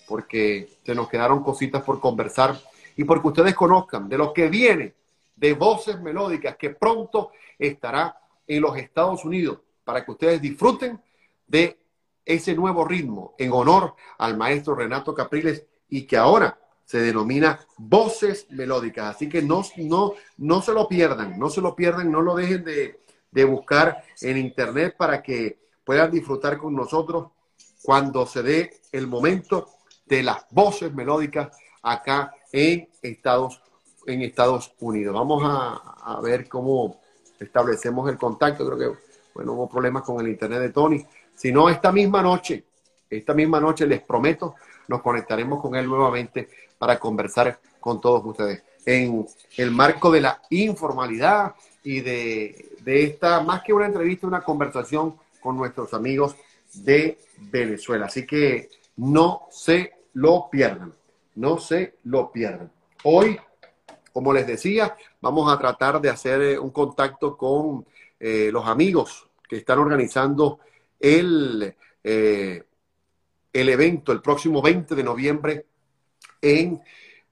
[0.06, 2.60] porque se nos quedaron cositas por conversar
[2.98, 4.94] y porque ustedes conozcan de lo que viene
[5.34, 11.00] de voces melódicas que pronto estará en los Estados Unidos para que ustedes disfruten
[11.48, 11.80] de
[12.26, 18.48] ese nuevo ritmo en honor al maestro Renato Capriles y que ahora se denomina voces
[18.50, 19.16] melódicas.
[19.16, 22.64] Así que no, no, no se lo pierdan, no se lo pierdan, no lo dejen
[22.64, 27.28] de, de buscar en internet para que puedan disfrutar con nosotros
[27.84, 29.70] cuando se dé el momento
[30.06, 33.62] de las voces melódicas acá en Estados,
[34.06, 35.14] en Estados Unidos.
[35.14, 37.02] Vamos a, a, ver cómo
[37.40, 38.66] establecemos el contacto.
[38.66, 39.00] Creo que,
[39.34, 41.06] bueno, hubo problemas con el internet de Tony.
[41.36, 42.66] Si no, esta misma noche,
[43.10, 44.56] esta misma noche les prometo
[44.88, 49.26] nos conectaremos con él nuevamente para conversar con todos ustedes en
[49.58, 55.16] el marco de la informalidad y de, de esta, más que una entrevista, una conversación
[55.40, 56.36] con nuestros amigos
[56.74, 58.06] de Venezuela.
[58.06, 60.94] Así que no se lo pierdan,
[61.36, 62.72] no se lo pierdan.
[63.04, 63.40] Hoy,
[64.14, 67.86] como les decía, vamos a tratar de hacer eh, un contacto con
[68.20, 70.60] eh, los amigos que están organizando
[71.00, 72.64] el, eh,
[73.54, 75.66] el evento el próximo 20 de noviembre
[76.42, 76.82] en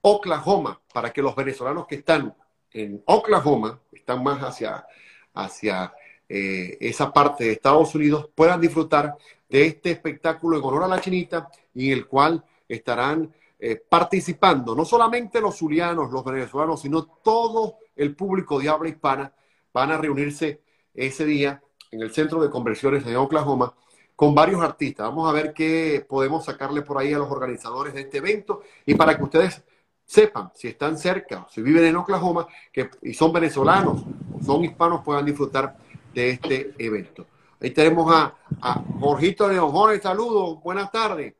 [0.02, 2.34] Oklahoma, para que los venezolanos que están
[2.72, 4.86] en Oklahoma, están más hacia,
[5.34, 5.92] hacia
[6.28, 9.16] eh, esa parte de Estados Unidos, puedan disfrutar
[9.48, 14.74] de este espectáculo en honor a la chinita y en el cual estarán eh, participando
[14.74, 19.34] no solamente los zulianos, los venezolanos, sino todo el público de habla hispana.
[19.72, 20.62] Van a reunirse
[20.94, 23.74] ese día en el Centro de Conversiones de Oklahoma
[24.20, 25.06] con varios artistas.
[25.06, 28.94] Vamos a ver qué podemos sacarle por ahí a los organizadores de este evento y
[28.94, 29.62] para que ustedes
[30.04, 34.04] sepan si están cerca, si viven en Oklahoma que, y son venezolanos
[34.38, 35.74] o son hispanos, puedan disfrutar
[36.12, 37.28] de este evento.
[37.62, 39.72] Ahí tenemos a, a Jorgito León.
[40.02, 41.32] saludos, buenas tardes.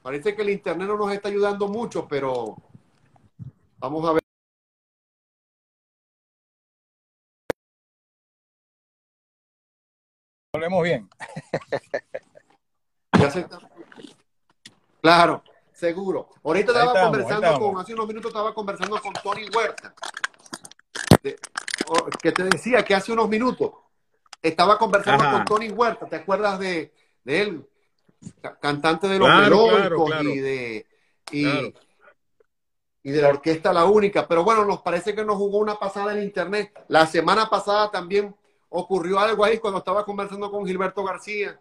[0.00, 2.56] Parece que el internet no nos está ayudando mucho, pero
[3.78, 4.23] vamos a ver.
[10.64, 11.08] Hablemos bien.
[15.00, 16.30] Claro, seguro.
[16.42, 19.94] Ahorita estaba conversando con, hace unos minutos estaba conversando con Tony Huerta,
[22.22, 23.70] que te decía que hace unos minutos
[24.40, 26.92] estaba conversando con Tony Huerta, ¿te acuerdas de,
[27.26, 27.68] él?
[28.60, 30.86] Cantante de los claro, y de
[31.30, 31.46] y,
[33.02, 36.14] y de la orquesta La Única, pero bueno, nos parece que nos jugó una pasada
[36.14, 36.72] en internet.
[36.88, 38.34] La semana pasada también
[38.76, 41.58] ocurrió algo ahí cuando estaba conversando con Gilberto García.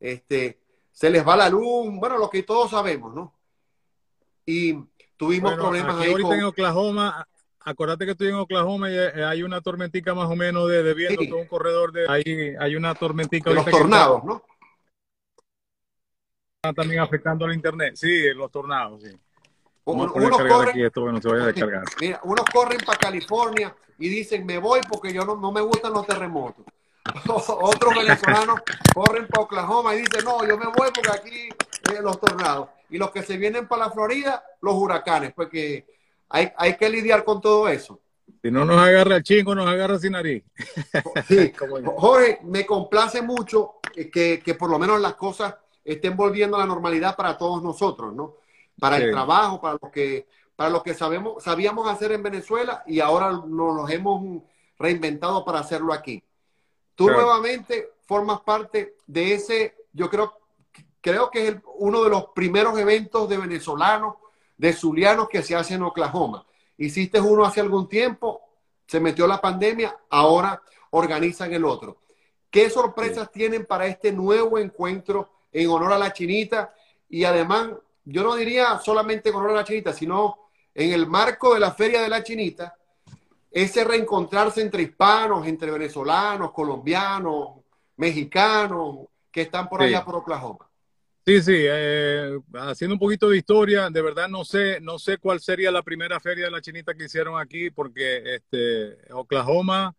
[0.00, 3.32] Este, se les va la luz, bueno, lo que todos sabemos, ¿no?
[4.44, 4.74] Y
[5.16, 6.10] tuvimos problemas ahí.
[6.10, 7.28] Ahorita en Oklahoma,
[7.60, 11.22] acuérdate que estoy en Oklahoma y eh, hay una tormentica más o menos de, viento,
[11.28, 13.50] todo un corredor de ahí, hay una tormentica.
[13.50, 14.42] De los tornados, ¿no?
[16.74, 19.16] También afectando al internet, sí, los tornados, sí.
[19.92, 21.84] Unos corren, aquí esto, bueno, se vaya a descargar.
[22.00, 25.92] Mira, unos corren para California y dicen, me voy porque yo no, no me gustan
[25.92, 26.64] los terremotos.
[27.26, 28.60] Otros venezolanos
[28.94, 31.48] corren para Oklahoma y dicen, no, yo me voy porque aquí
[31.92, 32.68] eh, los tornados.
[32.90, 35.86] Y los que se vienen para la Florida, los huracanes, porque
[36.28, 38.00] hay, hay que lidiar con todo eso.
[38.42, 40.44] Si no nos agarra el chingo, nos agarra sin nariz.
[41.26, 41.52] Sí.
[41.96, 46.66] Jorge, me complace mucho que, que, por lo menos las cosas estén volviendo a la
[46.66, 48.36] normalidad para todos nosotros, ¿no?
[48.78, 53.00] Para el trabajo, para lo que, para lo que sabemos, sabíamos hacer en Venezuela y
[53.00, 54.42] ahora nos los hemos
[54.78, 56.22] reinventado para hacerlo aquí.
[56.94, 60.38] Tú nuevamente formas parte de ese, yo creo,
[61.00, 64.16] creo que es uno de los primeros eventos de venezolanos,
[64.56, 66.44] de zulianos que se hace en Oklahoma.
[66.76, 68.42] Hiciste uno hace algún tiempo,
[68.86, 71.98] se metió la pandemia, ahora organizan el otro.
[72.50, 76.74] ¿Qué sorpresas tienen para este nuevo encuentro en honor a la chinita?
[77.08, 77.70] Y además,
[78.10, 82.08] yo no diría solamente a la chinita, sino en el marco de la Feria de
[82.08, 82.74] la Chinita,
[83.50, 87.60] ese reencontrarse entre hispanos, entre venezolanos, colombianos,
[87.96, 90.66] mexicanos, que están por allá por Oklahoma.
[91.26, 95.40] Sí, sí, eh, haciendo un poquito de historia, de verdad no sé, no sé cuál
[95.40, 99.94] sería la primera feria de la chinita que hicieron aquí, porque este, Oklahoma,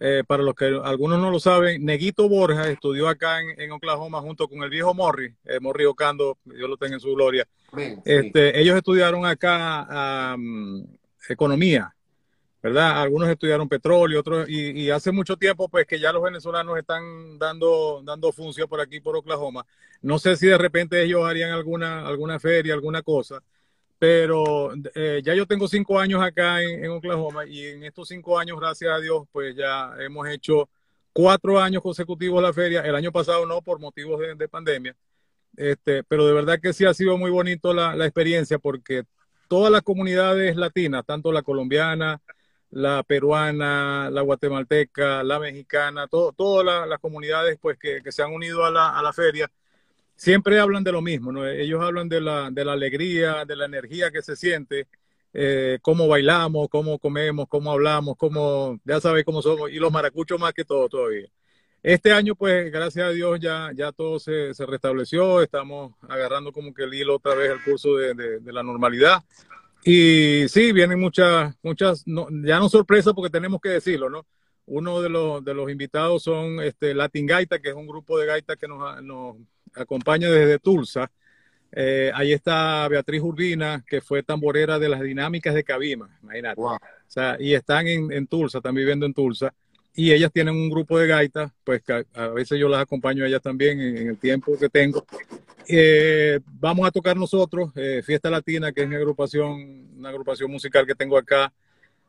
[0.00, 4.48] eh, para los que algunos no lo saben, Neguito Borja estudió acá en, Oklahoma junto
[4.48, 7.46] con el viejo Morri, eh, Morri Ocando, Dios lo tenga en su gloria.
[8.04, 10.36] este, Ellos estudiaron acá
[11.28, 11.94] economía
[12.62, 13.00] ¿verdad?
[13.00, 18.02] Algunos estudiaron petróleo, otros, y, hace mucho tiempo, pues que ya los venezolanos están dando,
[18.04, 19.64] dando función por aquí, por Oklahoma.
[20.02, 23.42] No sé si de repente ellos harían alguna, alguna feria, alguna cosa,
[23.98, 28.58] pero eh, ya yo tengo cinco años acá en, Oklahoma y en estos cinco años,
[28.60, 30.68] gracias a Dios, pues ya hemos hecho
[31.12, 32.82] cuatro años consecutivos la feria.
[32.82, 34.94] El año pasado no, por motivos de, pandemia.
[35.56, 39.02] Este, pero de verdad que sí ha sido muy bonito la, experiencia porque
[39.48, 42.20] todas las comunidades latinas, tanto la colombiana,
[42.70, 48.70] la peruana, la guatemalteca, la mexicana, todas las comunidades pues, que, se han unido a
[48.70, 49.50] la, a la, feria,
[50.18, 51.46] siempre hablan de lo mismo, ¿no?
[51.46, 54.88] Ellos hablan de la, de la alegría, de la energía que se siente,
[55.32, 60.38] eh, cómo bailamos, cómo comemos, cómo hablamos, cómo, ya sabes cómo somos, y los maracuchos
[60.40, 61.28] más que todo todavía.
[61.84, 66.74] Este año, pues, gracias a Dios, ya, ya todo se, se restableció, estamos agarrando como
[66.74, 69.22] que el hilo otra vez al curso de, de la normalidad.
[69.84, 74.26] Y sí, vienen muchas, muchas, ya no sorpresa porque tenemos que decirlo, ¿no?
[74.66, 78.26] Uno de los, de los invitados son este, Latin Gaita, que es un grupo de
[78.26, 79.36] gaitas que nos, nos
[79.74, 81.10] acompaña desde Tulsa.
[81.70, 86.60] Eh, ahí está Beatriz Urbina, que fue tamborera de las dinámicas de Cabima, imagínate.
[86.60, 89.52] O sea, y están en, en, Tulsa, están viviendo en Tulsa.
[89.94, 91.82] Y ellas tienen un grupo de gaitas, pues
[92.14, 95.04] a, veces yo las acompaño a ellas también en, el tiempo que tengo.
[95.66, 100.86] Eh, vamos a tocar nosotros, eh, Fiesta Latina, que es mi agrupación, una agrupación musical
[100.86, 101.52] que tengo acá.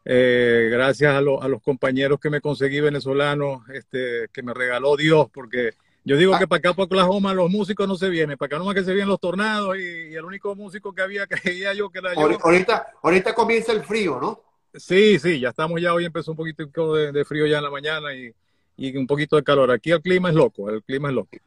[0.05, 5.73] gracias a, a, los compañeros que me conseguí venezolanos, este, que me regaló Dios, porque
[6.09, 8.35] yo digo que para acá, para Oklahoma, los músicos no se vienen.
[8.35, 11.71] Para acá nomás que se vienen los tornados y, el único músico que había, creía
[11.75, 12.21] yo que era yo.
[12.41, 14.41] Ahorita, ahorita comienza el frío, ¿no?
[14.73, 18.15] Sí, sí, ya estamos ya, hoy empezó un poquito de, frío ya en la mañana
[18.15, 18.33] y,
[18.75, 19.69] y, un poquito de calor.
[19.69, 21.37] Aquí el clima es loco, el clima es loco.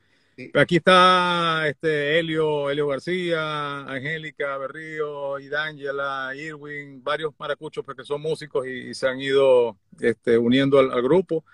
[0.55, 8.65] Aquí está este Helio, Helio García, Angélica Berrío, Idángela, Irwin, varios maracuchos porque son músicos
[8.69, 11.45] y, se han ido este, uniendo al grupo.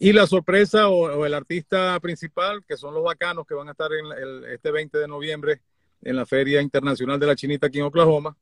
[0.00, 3.90] Y la sorpresa o, el artista principal, que son los bacanos que van a estar
[3.92, 5.60] en el, este 20 de noviembre
[6.02, 8.36] en la Feria Internacional de la Chinita aquí en Oklahoma,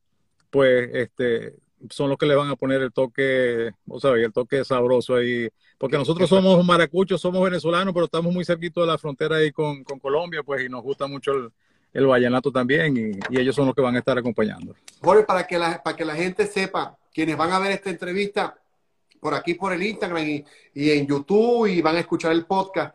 [0.51, 1.57] pues este,
[1.89, 5.49] son los que le van a poner el toque, o sea, el toque sabroso ahí.
[5.79, 9.83] Porque nosotros somos maracuchos, somos venezolanos, pero estamos muy cerquito de la frontera ahí con,
[9.83, 11.51] con Colombia, pues, y nos gusta mucho el,
[11.95, 14.75] el vallenato también, y, y, ellos son los que van a estar acompañando.
[15.01, 18.59] Jorge, para que la, para que la gente sepa, quienes van a ver esta entrevista,
[19.27, 22.95] por aquí por el Instagram y, en YouTube y van a escuchar el podcast.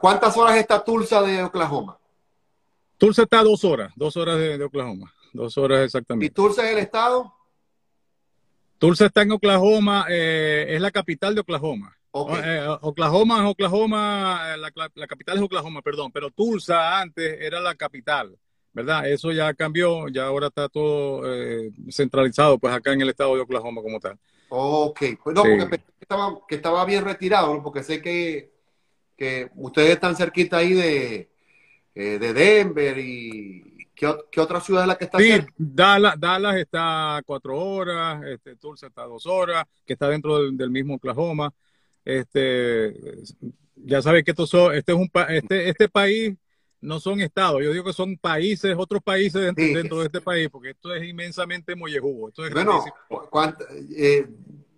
[0.00, 1.98] ¿Cuántas horas está Tulsa de Oklahoma?
[2.96, 6.24] Tulsa está dos horas, dos horas de, Oklahoma, dos horas exactamente.
[6.24, 7.30] ¿Y Tulsa es el estado?
[8.78, 11.94] Tulsa está en Oklahoma, eh, es la capital de Oklahoma.
[12.42, 17.60] Eh, Oklahoma es Oklahoma, eh, la, la, capital es Oklahoma, perdón, pero Tulsa antes era
[17.60, 18.34] la capital,
[18.72, 19.06] ¿verdad?
[19.10, 21.22] Eso ya cambió, ya ahora está todo
[21.90, 24.18] centralizado, pues acá en el estado de Oklahoma como tal.
[24.48, 28.52] Ok, pues no, porque estaba, que estaba bien retirado, porque sé que,
[29.16, 31.30] que ustedes están cerquita ahí de,
[31.94, 37.16] eh, de Denver y ¿qué, otra ciudad es la que está sí, Dallas, Dallas está
[37.16, 41.52] a cuatro horas, este, Tulsa está a dos horas, que está dentro del, mismo Oklahoma.
[42.04, 42.94] Este,
[43.74, 46.36] ya sabes que esto son, este es un este, este país
[46.86, 50.70] no son estados, yo digo que son países, otros países dentro, de este país, porque
[50.70, 52.28] esto es inmensamente mollejudo.
[52.28, 52.84] Esto es bueno,
[53.96, 54.24] eh,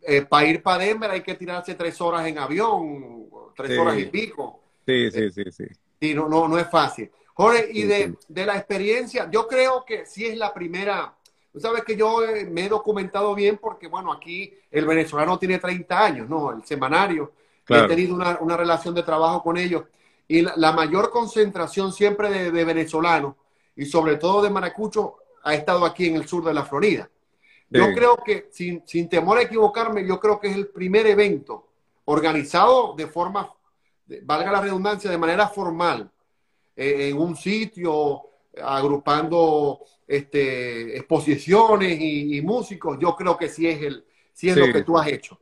[0.03, 4.07] eh, para ir para Denver hay que tirarse tres horas en avión, tres horas y
[4.07, 4.59] pico.
[4.87, 5.65] Sí, sí, sí, sí.
[6.01, 7.11] Sí, no, no, no es fácil.
[7.35, 11.15] Jorge, y de, de, la experiencia, yo creo que sí es la primera.
[11.53, 15.59] Tú sabes que yo eh, me he documentado bien porque, bueno, aquí el venezolano tiene
[15.59, 16.53] 30 años, ¿no?
[16.53, 17.33] El semanario.
[17.69, 19.83] He tenido una, una relación de trabajo con ellos
[20.29, 23.35] y la, mayor concentración siempre de, venezolanos
[23.75, 25.13] y sobre todo de maracuchos
[25.43, 27.09] ha estado aquí en el sur de la Florida.
[27.71, 31.69] Yo creo que, sin, sin, temor a equivocarme, yo creo que es el primer evento
[32.07, 33.53] organizado de forma,
[34.23, 36.11] valga la redundancia, de manera formal,
[36.75, 38.23] eh, en un sitio,
[38.63, 42.99] agrupando este, exposiciones y, músicos.
[43.01, 45.39] Yo creo que sí es, el, sí es lo que tú has hecho.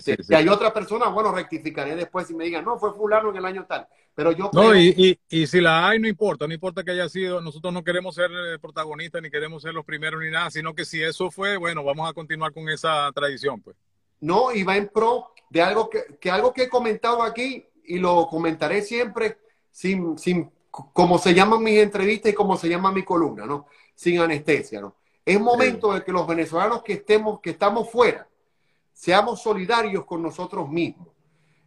[0.00, 3.44] Si hay otra persona, bueno, rectificaré después y me digan, no, fue fulano en el
[3.44, 3.88] año tal.
[4.14, 7.40] Pero yo No, y, y, si la hay, no importa, no importa que haya sido,
[7.40, 10.84] nosotros no queremos ser eh, protagonistas ni queremos ser los primeros ni nada, sino que
[10.84, 13.76] si eso fue, bueno, vamos a continuar con esa tradición, pues.
[14.20, 17.98] No, y va en pro de algo que, que algo que he comentado aquí y
[17.98, 19.38] lo comentaré siempre
[19.70, 23.66] sin, sin, como se llaman mis entrevistas y como se llama mi columna, ¿no?
[23.94, 24.96] Sin anestesia, ¿no?
[25.24, 28.28] Es momento de que los venezolanos que estemos, que estamos fuera,
[28.92, 31.08] seamos solidarios con nosotros mismos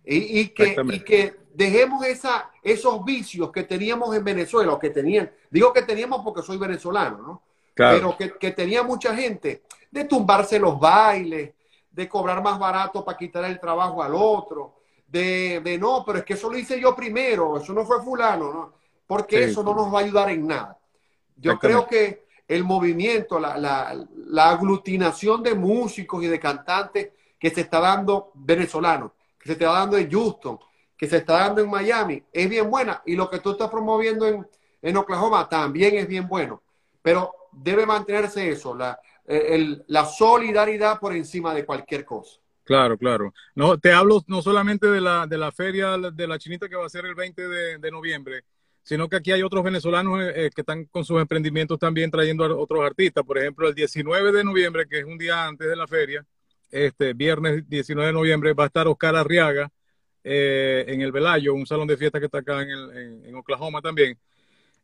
[0.05, 4.89] y, y que, y que dejemos esa, esos vicios que teníamos en Venezuela, o que
[4.89, 7.41] tenían, digo que teníamos porque soy venezolano, ¿no?
[7.74, 11.53] Pero que, que, tenía mucha gente, de tumbarse los bailes,
[11.91, 14.76] de cobrar más barato para quitar el trabajo al otro,
[15.08, 18.53] de, de no, pero es que eso lo hice yo primero, eso no fue fulano,
[18.53, 18.74] ¿no?
[19.08, 20.80] Porque eso no nos va a ayudar en nada.
[21.36, 27.49] Yo creo que el movimiento, la, la, la aglutinación de músicos y de cantantes que
[27.49, 30.60] se está dando venezolanos, que se está dando en Houston,
[30.97, 34.27] que se está dando en Miami es bien buena y lo que tú estás promoviendo
[34.27, 34.47] en,
[34.81, 36.61] en Oklahoma también es bien bueno.
[37.01, 42.39] Pero debe mantenerse eso, la, el, la solidaridad por encima de cualquier cosa.
[42.63, 43.33] Claro, claro.
[43.53, 46.85] No, te hablo no solamente de la, de la feria de la chinita que va
[46.85, 48.43] a ser el 20 de, de noviembre,
[48.81, 52.43] sino que aquí hay otros venezolanos eh, eh, que están con sus emprendimientos también trayendo
[52.43, 53.23] a otros artistas.
[53.23, 56.25] Por ejemplo, el 19 de noviembre, que es un día antes de la feria,
[56.71, 59.71] este viernes 19 de noviembre, va a estar Oscar Arriaga,
[60.28, 64.17] eh, en el Velayo, un salón de fiesta que está acá en, Oklahoma también.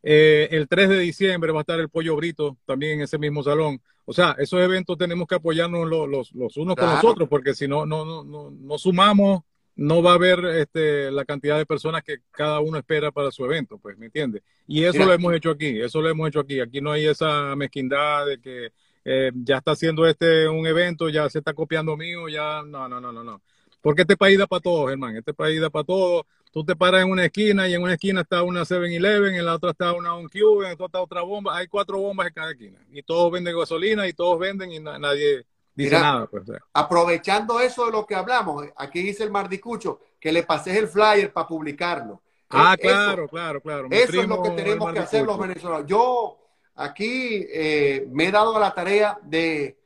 [0.00, 3.42] Eh, el 3 de diciembre va a estar el Pollo Brito también en ese mismo
[3.42, 3.80] salón.
[4.04, 7.66] O sea, esos eventos tenemos que apoyarnos los, los, unos con los otros, porque si
[7.66, 9.42] no, no, no, no, sumamos
[9.74, 13.44] no va a haber este, la cantidad de personas que cada uno espera para su
[13.44, 14.42] evento, pues, ¿me entiendes?
[14.68, 16.60] Y eso lo hemos hecho aquí, eso lo hemos hecho aquí.
[16.60, 18.72] Aquí no hay esa mezquindad de que
[19.04, 23.00] eh, ya está haciendo este un evento, ya se está copiando mío, ya no, no,
[23.00, 23.42] no, no, no.
[23.82, 26.24] Porque este país da para todos, hermano, este país da para todos.
[26.52, 29.54] Tú te paras en una esquina y en una esquina está una 7-Eleven, en la
[29.54, 31.56] otra está una un Cube, en otra está otra bomba.
[31.56, 32.78] Hay cuatro bombas en cada esquina.
[32.92, 36.26] Y todos venden gasolina y todos venden y nadie dice nada.
[36.26, 40.86] Pues, aprovechando eso de lo que hablamos, aquí dice el Mardicucho, que le pases el
[40.86, 42.22] flyer para publicarlo.
[42.50, 43.88] Ah, claro, claro, claro.
[43.90, 45.86] eso es lo que tenemos que hacer los venezolanos.
[45.86, 46.38] Yo
[46.76, 49.78] aquí eh, me he dado la tarea de,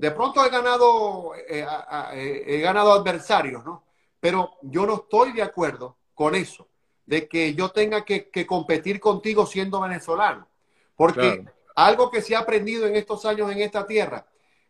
[0.00, 1.66] de pronto he ganado, eh,
[2.14, 3.84] eh, he ganado adversarios, ¿no?
[4.18, 6.68] Pero yo no estoy de acuerdo con eso,
[7.04, 10.48] de que yo tenga que, competir contigo siendo venezolano.
[10.96, 11.44] Porque
[11.76, 14.24] algo que se ha aprendido en estos años en esta tierra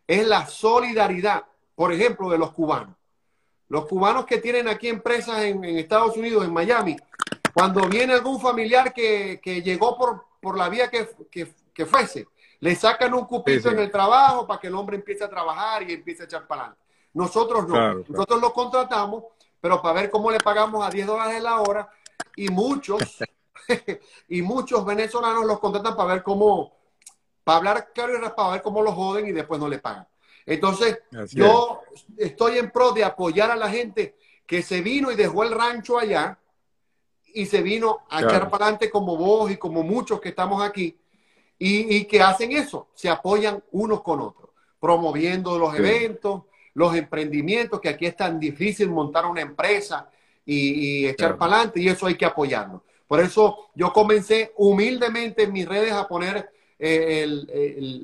[0.05, 2.97] es la solidaridad, por ejemplo, de los cubanos.
[3.69, 6.97] Los cubanos que tienen aquí empresas en, Estados Unidos, en Miami,
[7.53, 11.07] cuando viene algún familiar que, llegó por, por, la vía que,
[11.73, 12.27] que, fuese,
[12.61, 15.93] le sacan un cupito en el trabajo para que el hombre empiece a trabajar y
[15.93, 16.81] empiece a echar para adelante.
[17.13, 17.93] Nosotros no.
[18.07, 19.23] Nosotros lo contratamos
[19.61, 21.89] pero para ver cómo le pagamos a 10 dólares la hora
[22.35, 23.19] y muchos,
[24.27, 26.73] y muchos venezolanos los contratan para ver cómo,
[27.43, 30.07] para hablar claro y para ver cómo los joden y después no le pagan.
[30.43, 30.99] Entonces,
[31.31, 31.83] yo
[32.17, 35.99] estoy en pro de apoyar a la gente que se vino y dejó el rancho
[35.99, 36.39] allá
[37.33, 40.97] y se vino a echar para adelante como vos y como muchos que estamos aquí
[41.63, 44.49] y, y, que hacen eso, se apoyan unos con otros,
[44.79, 46.41] promoviendo los eventos,
[46.73, 50.09] los emprendimientos, que aquí es tan difícil montar una empresa
[50.43, 52.83] y, echar para adelante y eso hay que apoyarlo.
[53.07, 57.27] Por eso yo comencé humildemente en mis redes a poner eh,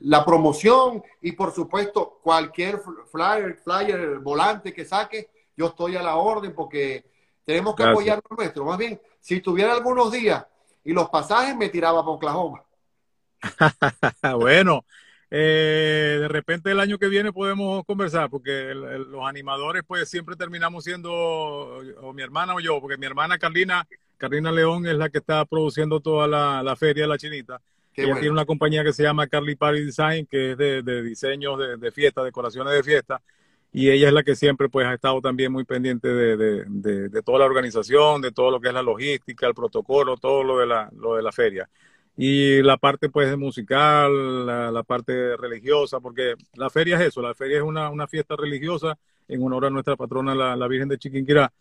[0.04, 2.80] la promoción y por supuesto cualquier
[3.12, 7.06] flyer, flyer, volante que saque, yo estoy a la orden porque
[7.44, 8.66] tenemos que apoyar lo nuestro.
[8.66, 10.46] Más bien, si tuviera algunos días
[10.84, 12.67] y los pasajes me tiraba para Oklahoma.
[14.38, 14.86] bueno,
[15.30, 20.84] eh, de repente el año que viene podemos conversar, porque los animadores pues siempre terminamos
[20.84, 25.18] siendo o mi hermana o yo, porque mi hermana Carlina, Carlina León es la que
[25.18, 27.62] está produciendo toda la, feria de la chinita.
[27.94, 31.60] ella tiene una compañía que se llama Carly Party Design, que es de, de diseños
[31.60, 33.22] de, de fiesta, decoraciones de fiesta,
[33.74, 37.40] y ella es la que siempre pues ha estado también muy pendiente de, de, toda
[37.40, 40.90] la organización, de todo lo que es la logística, el protocolo, todo lo de la,
[40.96, 41.70] lo de la feria
[42.18, 47.58] y la parte pues musical, la, parte religiosa, porque la feria es eso, la feria
[47.58, 48.98] es una, una fiesta religiosa
[49.28, 51.54] en honor a nuestra patrona, la, la Virgen de Chiquinquirá.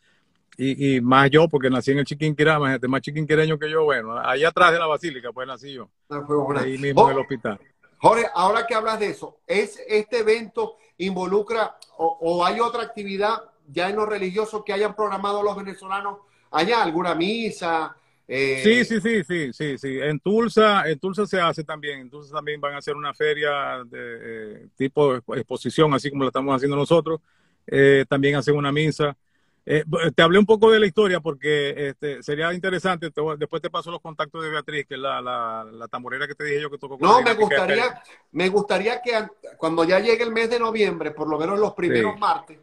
[0.56, 4.16] Y, y, más yo, porque nací en el Chiquinquirá, más, más chiquinquireño que yo, bueno,
[4.16, 6.24] allá atrás de la basílica, pues nací yo, ah,
[6.56, 7.60] ahí mismo en el hospital.
[7.98, 13.42] Jorge, ahora que hablas de eso, ¿es este evento involucra o, o hay otra actividad
[13.68, 16.82] ya en lo religioso que hayan programado los venezolanos allá?
[16.82, 17.94] ¿Alguna misa?
[18.28, 19.98] Eh, sí, sí, sí, sí, sí, sí.
[20.00, 22.00] En Tulsa, en Tulsa se hace también.
[22.00, 26.28] En Tulsa también van a hacer una feria de eh, tipo exposición, así como la
[26.28, 27.20] estamos haciendo nosotros.
[27.66, 29.16] Eh, también hacen una misa.
[29.64, 33.12] te hablé un poco de la historia porque este, sería interesante.
[33.38, 36.62] después te paso los contactos de Beatriz, que es la, la, tamborera que te dije
[36.62, 38.02] yo que tocó con No, me gustaría,
[38.32, 39.12] me gustaría que
[39.56, 42.58] cuando ya llegue el mes de noviembre, por lo menos los primeros martes,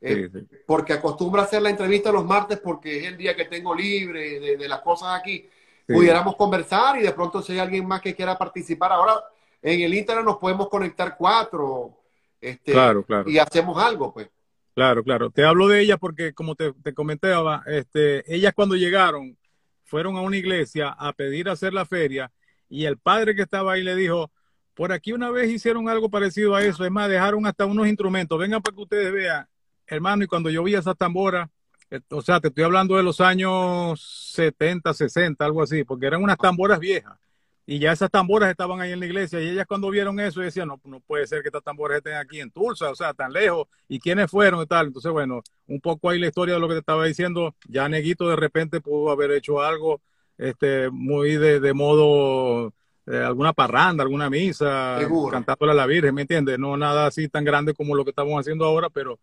[0.00, 0.28] eh,
[0.66, 4.56] porque acostumbro a hacer la entrevista los martes porque es el día que tengo libre
[4.56, 5.48] de, las cosas aquí.
[5.86, 8.92] Pudiéramos conversar y de pronto si hay alguien más que quiera participar.
[8.92, 9.14] Ahora
[9.62, 11.98] en el Instagram nos podemos conectar cuatro
[12.40, 12.74] este,
[13.26, 14.28] y hacemos algo, pues.
[14.74, 15.30] Claro, claro.
[15.30, 19.38] Te hablo de ella porque, como te, te comentaba, este, ellas cuando llegaron
[19.84, 22.30] fueron a una iglesia a pedir hacer la feria
[22.68, 24.30] y el padre que estaba ahí le dijo,
[24.74, 28.38] por aquí una vez hicieron algo parecido a eso, es más, dejaron hasta unos instrumentos,
[28.38, 29.48] vengan para que ustedes vean
[29.86, 31.48] hermano, y cuando yo vi esas tamboras,
[31.90, 34.00] eh, o sea, te estoy hablando de los años
[34.34, 37.18] 70, 60, algo así, porque eran unas tamboras viejas.
[37.68, 39.40] Y ya esas tamboras estaban ahí en la iglesia.
[39.40, 42.40] Y ellas cuando vieron eso decían, no, no puede ser que estas tamboras estén aquí
[42.40, 43.66] en Tulsa, o sea, tan lejos.
[43.88, 44.86] ¿Y quiénes fueron y tal?
[44.86, 47.56] Entonces, bueno, un poco ahí la historia de lo que te estaba diciendo.
[47.66, 50.00] Ya Neguito de repente pudo haber hecho algo
[50.38, 52.72] este, muy de, de modo,
[53.06, 56.58] eh, alguna parranda, alguna misa, cantándole a la Virgen, ¿me entiendes?
[56.58, 59.18] No nada así tan grande como lo que estamos haciendo ahora, pero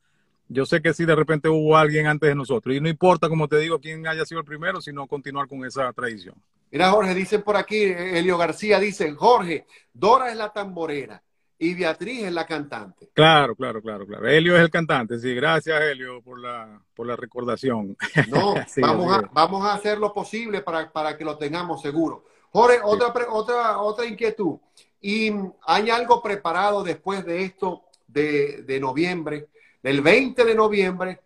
[0.48, 2.76] yo sé que sí, de repente hubo alguien antes de nosotros.
[2.76, 5.92] Y no importa, como te digo, quién haya sido el primero, sino continuar con esa
[5.94, 6.36] tradición.
[6.72, 11.22] Mira, Jorge, dicen por aquí, Elio García dice, Jorge, Dora es la tamborera
[11.60, 13.10] y Beatriz es la cantante.
[13.14, 14.28] Claro, claro, claro, claro.
[14.28, 15.34] Helio es el cantante, sí.
[15.34, 17.96] Gracias, Helio, por la, por la recordación.
[18.28, 22.26] No, vamos, a, vamos a hacer lo posible para, para que lo tengamos seguro.
[22.52, 24.58] Jorge, otra, otra, otra inquietud.
[25.00, 25.32] ¿Y
[25.66, 29.48] hay algo preparado después de esto de, de noviembre?
[29.84, 31.20] Del 20 de noviembre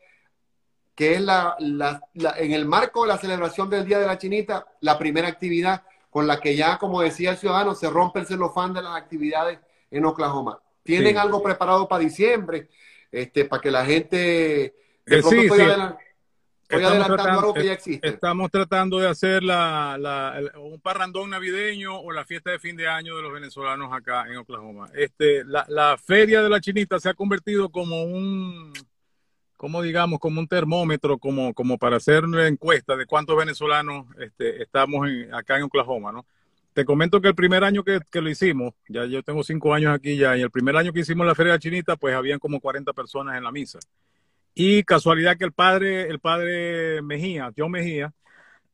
[0.98, 2.02] que es la, la,
[2.38, 6.26] en el marco de la celebración del Día de la Chinita, la primera actividad con
[6.26, 9.60] la que ya, como decía el ciudadano, se rompe el celofán de las actividades
[9.92, 10.60] en Oklahoma.
[10.82, 12.70] ¿Tienen algo preparado para diciembre?
[13.12, 14.18] Este, para que la gente...
[15.06, 15.62] De eh, sí, sí.
[16.70, 18.08] Estamos tratando, que ya existe.
[18.08, 23.16] Estamos tratando de hacer la, un parrandón navideño o la fiesta de fin de año
[23.16, 24.90] de los venezolanos acá en Oklahoma.
[24.94, 28.74] Este, la, la feria de la chinita se ha convertido como un
[29.58, 34.62] como digamos, como un termómetro, como, como para hacer una encuesta de cuántos venezolanos este,
[34.62, 36.26] estamos acá en Oklahoma, ¿no?
[36.74, 39.96] Te comento que el primer año que, que, lo hicimos, ya yo tengo cinco años
[39.96, 42.94] aquí ya, y el primer año que hicimos la Feria Chinita, pues habían como 40
[42.94, 43.80] personas en la misa.
[44.60, 48.12] Y casualidad que el padre, el padre Mejía, John Mejía,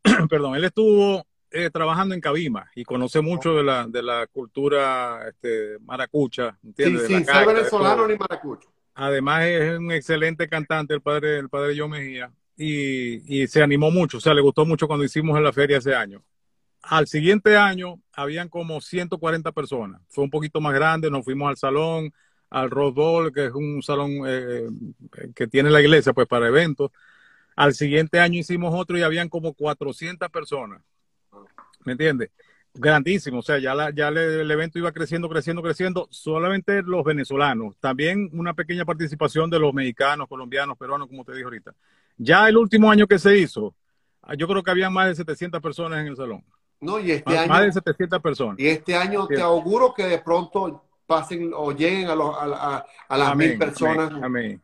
[0.30, 5.28] perdón, él estuvo eh, trabajando en Cabima y conoce mucho de la, de la cultura
[5.28, 7.08] este, maracucha, ¿entiendes?
[7.08, 8.72] Sí, sí, soy venezolano ni maracucho.
[8.94, 13.92] Además es un excelente cantante el padre, el padre John Mejía y, y, se animó
[13.92, 16.24] mucho, o sea, le gustó mucho cuando hicimos en la feria ese año.
[16.82, 21.58] Al siguiente año habían como 140 personas, fue un poquito más grande, nos fuimos al
[21.58, 22.14] salón,
[22.54, 24.70] al Rose Bowl, que es un salón eh,
[25.36, 26.92] que tiene la iglesia pues para eventos.
[27.56, 30.82] Al siguiente año hicimos otro y habían como 400 personas.
[31.84, 32.30] ¿Me entiendes?
[32.76, 37.78] grandísimo, o sea, ya, la, ya el evento iba creciendo, creciendo, creciendo, solamente los venezolanos,
[37.80, 41.74] también una pequeña participación de los mexicanos, colombianos, peruanos, como te dije ahorita.
[42.18, 43.76] Ya el último año que se hizo,
[44.38, 46.44] yo creo que había más de 700 personas en el salón.
[46.82, 47.50] No, y este más, año.
[47.50, 48.60] Más de 700 personas.
[48.60, 53.18] Y este año te auguro que de pronto pasen o lleguen a, los, a, a,
[53.18, 54.12] las mil personas.
[54.22, 54.62] amén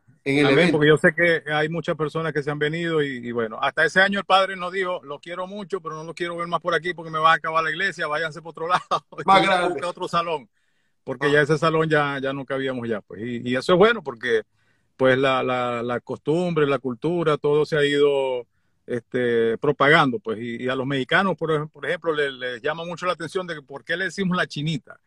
[0.70, 4.00] porque yo sé que hay muchas personas que se han venido y, bueno, hasta ese
[4.00, 6.74] año el padre nos dijo, lo quiero mucho, pero no lo quiero ver más por
[6.74, 9.84] aquí porque me va a acabar la iglesia, váyanse por otro lado, más grande.
[9.84, 10.48] otro salón,
[11.04, 11.30] porque ah.
[11.32, 14.42] ya ese salón ya, ya no cabíamos ya, pues, y, eso es bueno porque
[14.96, 18.46] pues la, la, la, costumbre, la cultura, todo se ha ido
[18.86, 23.12] este, propagando, pues, y, a los mexicanos, por, por ejemplo, les, les llama mucho la
[23.12, 25.00] atención de que por qué le decimos la chinita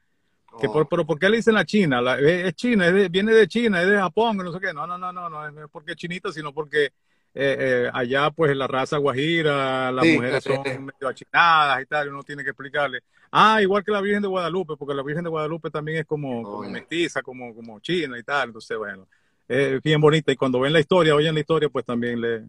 [0.60, 2.02] que por, pero ¿por qué le dicen la China?
[2.02, 4.74] La, es China, viene de China, es de Japón, no sé qué.
[4.74, 6.92] No, no, no, no, no es porque es chinita, sino porque eh,
[7.36, 12.44] eh, allá pues la raza guajira, las mujeres son medio achinadas y tal, uno tiene
[12.44, 13.02] que explicarle.
[13.32, 16.62] Ah, igual que la Virgen de Guadalupe, porque la Virgen de Guadalupe también es como,
[16.64, 18.50] mestiza, como, como china y tal.
[18.50, 19.08] Entonces, bueno,
[19.48, 20.32] es bien bonita.
[20.32, 22.44] Y cuando ven la historia, oyen la historia, pues también le,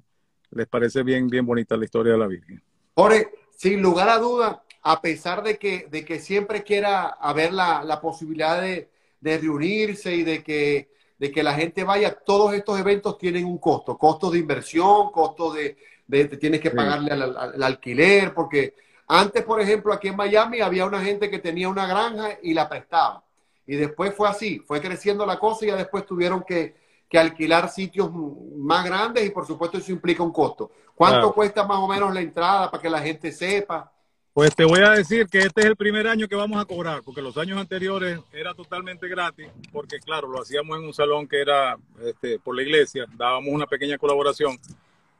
[0.51, 2.63] les parece bien, bien bonita la historia de la Virgen.
[2.95, 7.83] Jorge, sin lugar a duda, a pesar de que, de que siempre quiera haber la,
[7.83, 12.79] la posibilidad de, de, reunirse y de que, de que la gente vaya, todos estos
[12.79, 18.35] eventos tienen un costo, costo de inversión, costo de, de, tienes que pagarle al, alquiler,
[18.35, 18.75] porque
[19.09, 22.69] antes, por ejemplo, aquí en Miami había una gente que tenía una granja y la
[22.69, 23.25] prestaba.
[23.67, 26.77] Y después fue así, fue creciendo la cosa y ya después tuvieron que,
[27.09, 28.11] que alquilar sitios
[28.59, 30.71] más grandes y por supuesto eso implica un costo.
[30.95, 33.94] ¿Cuánto cuesta más o menos la entrada para que la gente sepa?
[34.35, 37.03] Pues te voy a decir que este es el primer año que vamos a cobrar,
[37.05, 41.41] porque los años anteriores era totalmente gratis, porque claro, lo hacíamos en un salón que
[41.41, 44.59] era este, por la iglesia, dábamos una pequeña colaboración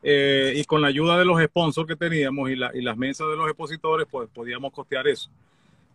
[0.03, 3.37] eh, y con la ayuda de los sponsors que teníamos y, y, las mesas de
[3.37, 5.31] los expositores, pues podíamos costear eso.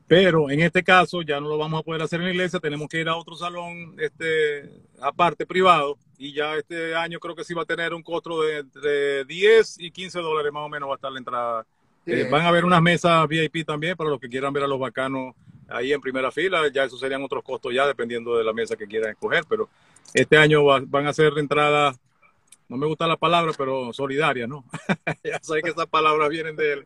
[0.07, 2.87] Pero en este caso ya no lo vamos a poder hacer en la iglesia, tenemos
[2.87, 4.69] que ir a otro salón este,
[5.01, 8.59] aparte privado y ya este año creo que sí va a tener un costo de
[8.59, 11.65] entre 10 y 15 dólares más o menos va a estar la entrada
[12.05, 14.79] eh, van a haber unas mesas VIP también para los que quieran ver a los
[14.79, 15.35] bacanos
[15.67, 16.67] ahí en primera fila.
[16.73, 19.43] Ya eso serían otros costos ya dependiendo de la mesa que quieran escoger.
[19.47, 19.69] Pero
[20.13, 21.99] este año van a ser entradas,
[22.67, 24.63] no me gusta la palabra, pero solidarias, ¿no?
[25.23, 26.85] ya sé que esas palabras vienen de,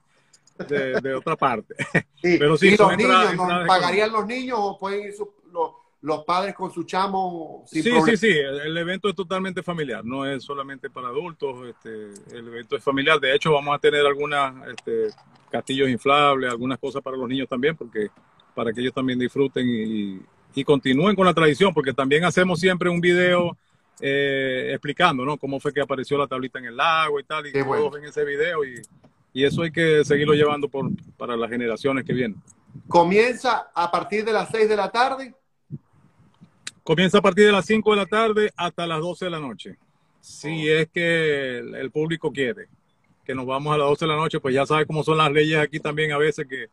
[1.01, 1.75] de, otra parte.
[2.21, 3.35] pero sí, los niños,
[3.67, 5.13] ¿pagarían los niños o pueden ir
[5.51, 5.71] los,
[6.03, 7.63] los padres con su chamo.
[7.65, 12.45] sí, sí, sí, el, evento es totalmente familiar, no es solamente para adultos, este, el
[12.49, 13.21] evento es familiar.
[13.21, 15.07] De hecho, vamos a tener algunas este,
[15.49, 18.09] castillos inflables, algunas cosas para los niños también, porque
[18.53, 22.99] para que ellos también disfruten y, continúen con la tradición, porque también hacemos siempre un
[22.99, 23.57] video
[24.01, 25.37] eh, explicando, ¿no?
[25.37, 28.25] Cómo fue que apareció la tablita en el lago y tal, y todos ven ese
[28.25, 28.81] video y,
[29.31, 32.43] y, eso hay que seguirlo llevando por, para las generaciones que vienen.
[32.89, 35.33] Comienza a partir de las 6 de la tarde
[36.83, 39.77] Comienza a partir de las 5 de la tarde hasta las 12 de la noche.
[40.19, 40.79] Si oh.
[40.79, 42.67] es que el, público quiere
[43.25, 45.31] que nos vamos a las 12 de la noche, pues ya sabe cómo son las
[45.31, 46.67] leyes aquí también a veces que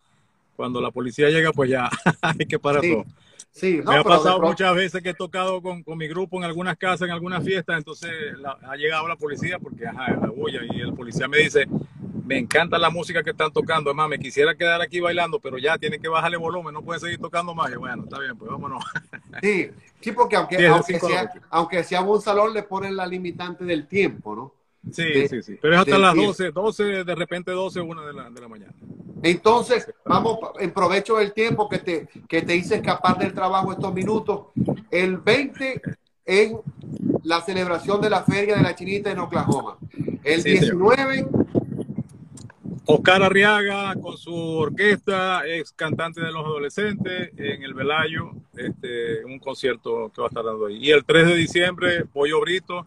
[0.57, 1.89] cuando la policía llega, pues ya
[2.23, 3.05] hay que parar todo.
[3.53, 6.77] Sí, Me ha pasado muchas veces que he tocado con, con, mi grupo en algunas
[6.77, 8.11] casas, en algunas fiestas, entonces
[8.45, 11.67] ha llegado la policía porque, ajá, la bulla, y el policía me dice,
[12.25, 15.79] me encanta la música que están tocando, además me quisiera quedar aquí bailando, pero ya
[15.79, 17.73] tienen que bajarle volumen, no puede seguir tocando más.
[17.73, 18.85] Y bueno, está bien, pues vámonos.
[19.43, 23.87] Sí, sí porque aunque, aunque, sea, aunque sea un salón, le ponen la limitante del
[23.87, 24.55] tiempo, ¿no?
[24.93, 25.59] Sí, sí, sí.
[25.61, 28.75] Pero es hasta las 12, 12, de repente 12, 1 de la, de la mañana.
[29.23, 33.93] Entonces, vamos en provecho del tiempo que te, que te hice escapar del trabajo estos
[33.93, 34.47] minutos.
[34.91, 35.83] El 20
[36.25, 36.61] en
[37.23, 39.79] la celebración de la Feria de la Chinita en Oklahoma.
[40.23, 41.29] El 19
[42.93, 49.39] Oscar Arriaga con su orquesta, ex cantante de los adolescentes, en el Velayo, este, un
[49.39, 50.79] concierto que va a estar dando ahí.
[50.79, 52.85] Y el 3 de diciembre, Pollo Brito,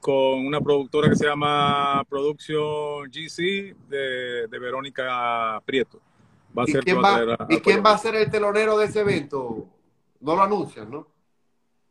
[0.00, 6.00] con una productora que se llama Production GC de, Verónica Prieto.
[6.66, 7.02] ¿Y, quién
[7.84, 9.66] va, a ser el telonero de ese evento?
[10.20, 11.08] No lo anuncian, ¿no?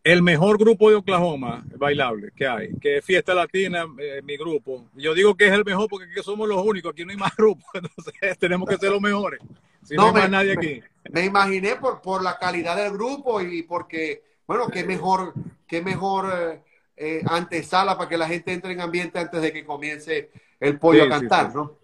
[0.04, 4.86] El mejor grupo de Oklahoma bailable que hay, que es Fiesta Latina, eh, mi grupo.
[4.96, 7.66] Yo digo que es el mejor porque somos los únicos, aquí no hay más grupos,
[7.74, 9.40] entonces tenemos que ser los mejores.
[9.84, 10.82] Si no, hay más nadie aquí.
[11.12, 15.34] Me imaginé por, por la calidad del grupo y porque, bueno, qué mejor,
[15.68, 16.62] qué mejor eh,
[16.98, 21.04] eh, antesala para que la gente entre en ambiente antes de que comience el pollo
[21.04, 21.78] a cantar, ¿no?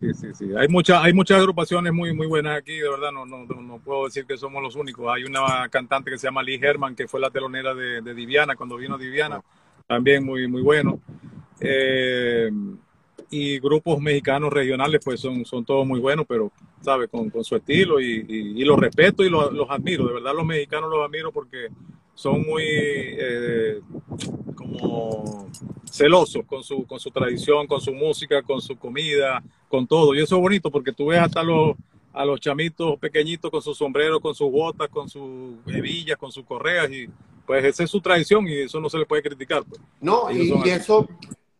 [0.00, 0.50] Sí, sí, sí.
[0.56, 4.06] Hay, mucha, hay muchas agrupaciones muy, muy buenas aquí, de verdad, no, no, no puedo
[4.06, 5.06] decir que somos los únicos.
[5.14, 8.56] Hay una cantante que se llama Lee Herman, que fue la telonera de, de Diviana,
[8.56, 9.42] cuando vino Diviana,
[9.86, 11.00] también muy, muy bueno.
[11.60, 12.50] Eh,
[13.28, 17.10] y grupos mexicanos regionales, pues son, son todos muy buenos, pero, ¿sabes?
[17.10, 20.06] Con, con su estilo y, y, los respeto y los, los admiro.
[20.06, 21.68] De verdad, los mexicanos los admiro porque
[22.20, 23.80] son muy eh,
[24.54, 25.48] como
[25.90, 30.14] celosos con su, con su tradición, con su música, con su comida, con todo.
[30.14, 31.76] Y eso es bonito porque tú ves hasta los,
[32.12, 36.44] a los chamitos pequeñitos con sus sombreros, con sus botas, con sus hebillas, con sus
[36.44, 37.08] correas y
[37.46, 39.64] pues esa es su tradición y eso no se le puede criticar.
[39.64, 39.80] Pues.
[40.02, 41.08] No, y, eso,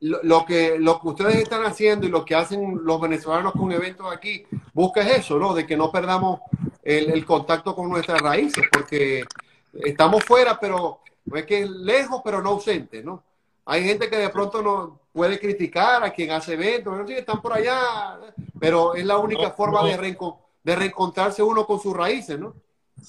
[0.01, 4.07] lo, que, lo que ustedes están haciendo y lo que hacen los venezolanos con eventos
[4.15, 4.43] aquí,
[4.75, 5.55] busca eso, ¿no?
[5.55, 6.41] De que no perdamos
[6.83, 9.25] el, el contacto con nuestras raíces, porque
[9.73, 11.01] estamos fuera, pero
[11.35, 13.23] es que es lejos, pero no ausente, ¿no?
[13.66, 17.53] Hay gente que de pronto no puede criticar a quien hace eventos, no están por
[17.53, 18.18] allá,
[18.59, 20.16] pero es la única forma De,
[20.62, 22.55] de reencontrarse uno con sus raíces, ¿no?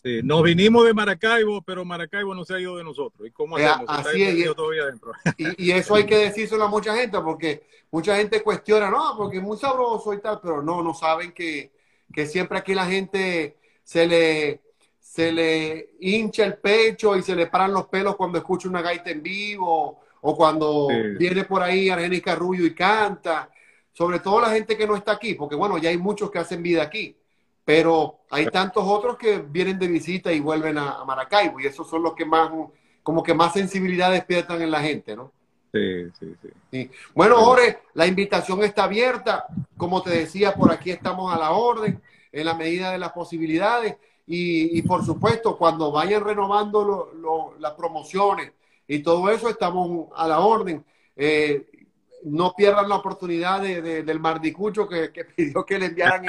[0.01, 3.28] Sí, nos vinimos de Maracaibo, pero Maracaibo no se ha ido de nosotros.
[3.28, 3.89] ¿Y cómo eh, hacemos?
[3.89, 4.36] así es.
[5.38, 9.38] Y, y, eso hay que decírselo a mucha gente, porque mucha gente cuestiona, no, porque
[9.38, 11.72] es muy sabroso y tal, pero no, no saben que,
[12.14, 14.61] que siempre aquí la gente se le
[15.12, 19.09] se le hincha el pecho y se le paran los pelos cuando escucha una gaita
[19.12, 20.88] en vivo o cuando
[21.20, 23.49] viene por ahí Argénica Rubio y canta.
[23.91, 26.64] Sobre todo la gente que no está aquí, porque bueno, ya hay muchos que hacen
[26.64, 27.18] vida aquí,
[27.66, 32.03] pero hay tantos otros que vienen de visita y vuelven a, Maracaibo y esos son
[32.03, 32.49] los que más,
[33.03, 35.34] como que más sensibilidad despiertan en la gente, ¿no?
[35.74, 36.36] Sí, sí,
[36.72, 36.89] sí.
[37.14, 39.45] Bueno, Jorge, la invitación está abierta.
[39.76, 42.01] Como te decía, por aquí estamos a la orden,
[42.32, 43.97] en la medida de las posibilidades.
[44.34, 47.11] Y, por supuesto, cuando vayan renovando
[47.59, 48.53] las promociones
[48.88, 50.86] y todo eso, estamos a la orden.
[51.17, 51.67] Eh,
[52.23, 56.25] no pierdan la oportunidad de, del Mardicucho que, que, pidió que le enviaran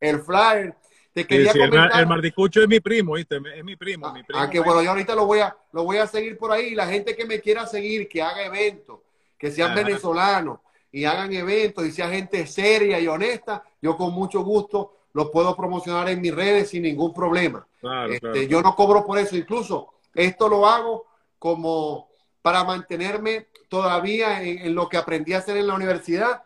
[0.00, 0.74] el, flyer.
[1.12, 2.00] Te quería comentar...
[2.00, 3.36] El Mardicucho es mi primo, ¿viste?
[3.54, 4.12] Es mi primo.
[4.12, 6.50] mi primo ah, que bueno, yo ahorita lo voy, a, lo voy a seguir por
[6.50, 6.74] ahí.
[6.74, 8.98] La gente que me quiera seguir, que haga eventos,
[9.38, 10.58] que sean venezolanos
[10.90, 15.56] y hagan eventos y sea gente seria y honesta, yo con mucho gusto lo puedo
[15.56, 17.66] promocionar en mis redes sin ningún problema.
[18.10, 21.06] Este, yo no cobro por eso, incluso esto lo hago
[21.38, 22.08] como
[22.42, 26.42] para mantenerme todavía en, lo que aprendí a hacer en la universidad,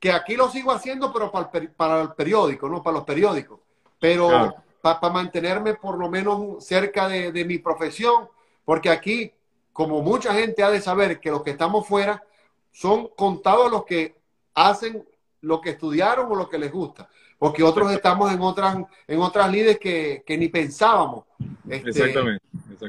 [0.00, 3.60] que aquí lo sigo haciendo, pero para el, para el periódico, no para los periódicos,
[4.00, 8.28] pero para mantenerme por lo menos cerca de, de mi profesión,
[8.64, 9.32] porque aquí,
[9.72, 12.24] como mucha gente ha de saber que los que estamos fuera
[12.72, 14.16] son contados los que
[14.52, 15.06] hacen
[15.42, 17.08] lo que estudiaron o lo que les gusta
[17.40, 18.76] porque otros estamos en otras,
[19.08, 21.24] en otras líderes que, ni pensábamos
[21.66, 22.14] este,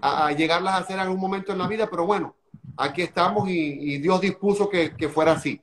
[0.02, 2.36] A, llegarlas a hacer en algún momento en la vida, pero bueno,
[2.76, 5.62] aquí estamos y, Dios dispuso que, fuera así.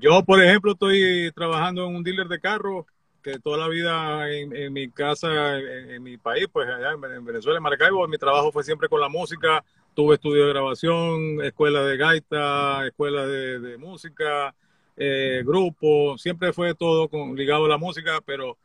[0.00, 2.86] Yo, por ejemplo, estoy trabajando en un dealer de carros
[3.22, 7.62] que toda la vida en, mi casa, en, mi país, pues allá en, Venezuela, en
[7.62, 9.62] Maracaibo, mi trabajo fue siempre con la música.
[9.92, 14.54] Tuve estudio de grabación, escuela de gaita, escuela de música,
[15.02, 18.58] eh, grupo, siempre fue todo con, ligado a la música, pero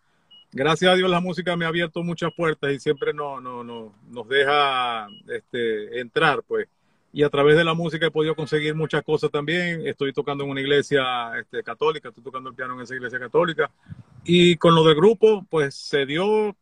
[0.52, 3.96] gracias a Dios la música me ha abierto muchas puertas y siempre no, no, no,
[4.10, 6.68] nos deja este, entrar, pues.
[7.14, 9.88] Y a través de la música he podido conseguir muchas cosas también.
[9.88, 13.72] Estoy tocando en una iglesia este, católica, estoy tocando el piano en esa iglesia católica.
[14.26, 16.54] Y con lo del grupo, pues se dio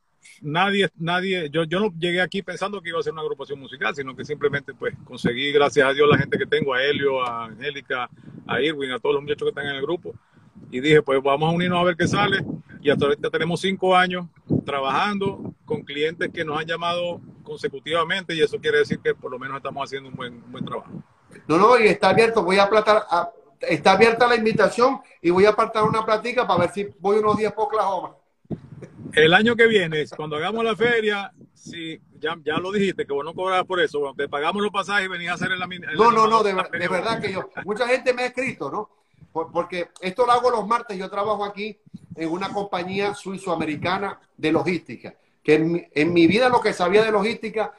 [0.42, 3.96] nadie, nadie, yo, yo no llegué aquí pensando que iba a ser una agrupación musical,
[3.96, 7.46] sino que simplemente pues conseguí, gracias a Dios, la gente que tengo, a Helio, a
[7.46, 8.10] Angélica,
[8.48, 10.14] a Irwin, a todos los muchachos que están en el grupo.
[10.72, 12.44] Y dije, pues vamos a unirnos a ver qué sale.
[12.82, 14.28] Y hasta ahorita tenemos cinco años
[14.66, 19.40] trabajando con clientes que nos han llamado consecutivamente y eso quiere decir que por lo
[19.40, 20.92] menos estamos haciendo un buen, buen trabajo.
[21.48, 22.44] No, no, y está abierto.
[22.44, 23.30] Voy a, platar, a
[23.62, 27.38] está abierta la invitación y voy a apartar una plática para ver si voy unos
[27.38, 28.16] días por Oklahoma.
[29.14, 33.26] El año que viene, cuando hagamos la feria, si ya, ya lo dijiste, que vos
[33.26, 36.12] no cobrabas por eso, te pagamos los pasajes y venías a hacer el, el No,
[36.12, 38.90] no, no, de, de verdad que yo, mucha gente me ha escrito, ¿no?
[39.32, 41.78] Porque esto lo hago los martes, yo trabajo aquí
[42.16, 47.12] en una compañía suizoamericana de logística, que en en mi vida lo que sabía de
[47.12, 47.74] logística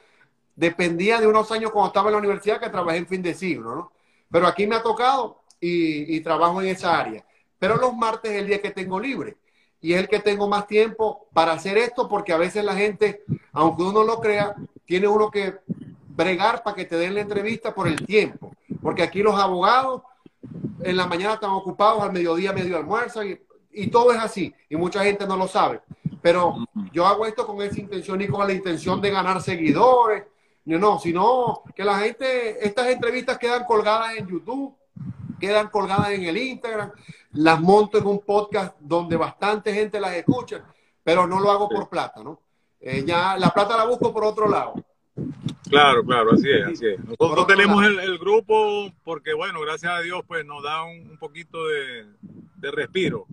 [0.55, 3.75] dependía de unos años cuando estaba en la universidad que trabajé en fin de siglo,
[3.75, 3.91] ¿no?
[4.29, 7.25] Pero aquí me ha tocado y, trabajo en esa área.
[7.57, 9.37] Pero los martes es el día que tengo libre
[9.85, 13.23] y es el que tengo más tiempo para hacer esto porque a veces la gente,
[13.53, 14.55] aunque uno lo crea,
[14.85, 15.55] tiene uno que
[16.09, 18.51] bregar para que te den la entrevista por el tiempo.
[18.81, 20.01] Porque aquí los abogados
[20.81, 23.39] en la mañana están ocupados, al mediodía medio almuerzo y,
[23.71, 24.53] y todo es así.
[24.69, 25.81] Y mucha gente no lo sabe.
[26.21, 26.55] Pero
[26.91, 30.23] yo hago esto con esa intención y con la intención de ganar seguidores
[30.65, 34.75] no, sino que la gente, estas entrevistas quedan colgadas en YouTube,
[35.39, 36.91] quedan colgadas en el Instagram,
[37.35, 40.63] las monto en un podcast donde bastante gente las escucha,
[41.03, 42.39] pero no lo hago por plata, ¿no?
[42.79, 44.73] Eh, ya la plata la busco por otro lado.
[45.69, 46.99] Claro, claro, así es, así es.
[47.03, 52.05] Nosotros tenemos el, grupo porque, bueno, gracias a Dios, pues nos da un, poquito de,
[52.57, 53.25] de respiro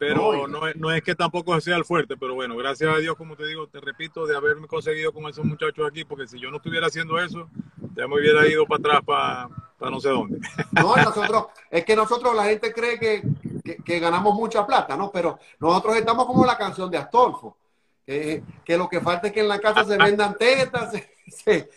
[0.00, 3.36] pero no, no, es que tampoco sea el fuerte, pero bueno, gracias a Dios, como
[3.36, 6.56] te digo, te repito, de haberme conseguido con esos muchachos aquí, porque si yo no
[6.56, 7.50] estuviera haciendo eso,
[7.94, 10.38] ya me hubiera ido para atrás, para, no sé dónde.
[10.72, 13.22] No, nosotros, es que nosotros la gente cree que,
[13.84, 15.10] que, ganamos mucha plata, ¿no?
[15.12, 17.58] Pero nosotros estamos como la canción de Astolfo,
[18.06, 21.70] que, lo que falta es que en la casa se vendan tetas, se, se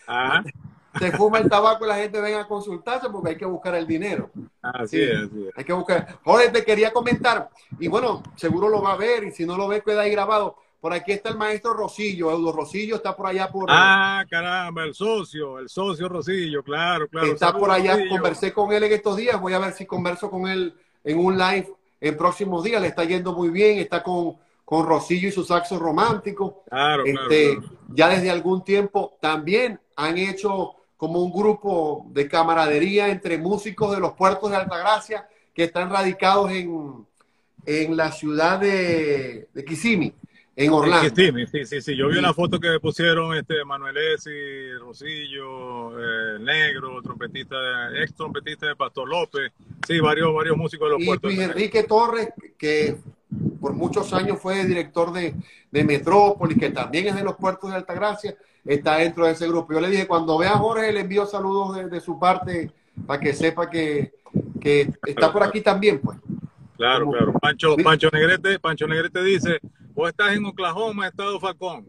[1.11, 4.29] fuma el tabaco y la gente venga a consultarse porque hay que buscar el dinero.
[4.61, 6.19] Así es, así Hay que buscar.
[6.23, 9.67] Jorge, te quería comentar, y bueno, seguro lo va a ver, y si no lo
[9.67, 10.57] ve, queda ahí grabado.
[10.79, 13.67] Por aquí está el maestro Rosillo, Eudo Rosillo está por allá por...
[13.69, 17.27] Ah, caramba, el socio, el socio Rosillo, claro, claro.
[17.27, 20.45] Está por allá, conversé con él en estos días, voy a ver si converso con
[20.45, 20.75] él
[21.05, 24.35] en un live en próximos días, le está yendo muy bien, está con,
[24.65, 26.63] con Rosillo y su saxo romántico.
[26.69, 27.77] Claro, este, claro.
[27.87, 33.99] Ya desde algún tiempo también han hecho como un grupo de camaradería entre músicos de
[33.99, 37.05] los puertos de Altagracia que están radicados en,
[37.65, 40.13] en la ciudad de, de Kissimmee,
[40.55, 41.13] en Orlando.
[41.13, 41.97] Kissimmee, sí, sí, sí.
[41.97, 44.31] Yo vi una foto que pusieron este Manuel Essi,
[44.79, 47.57] Rosillo, eh, Negro, trompetista,
[48.01, 49.51] ex trompetista de Pastor López,
[49.85, 51.33] sí, varios, varios músicos de los puertos.
[51.33, 52.95] Y Enrique Torres, que
[53.59, 55.35] por muchos años fue director de,
[55.69, 59.73] de Metrópolis, que también es de los puertos de Altagracia está dentro de ese grupo.
[59.73, 62.71] Yo le dije, cuando vea a Jorge, le envío saludos de, su parte
[63.05, 64.13] para que sepa que,
[65.05, 66.17] está por aquí también, pues.
[66.77, 67.33] Claro, claro.
[67.33, 69.59] Pancho, Pancho Negrete, Pancho Negrete dice,
[69.93, 71.85] vos estás en Oklahoma, estado Falcón.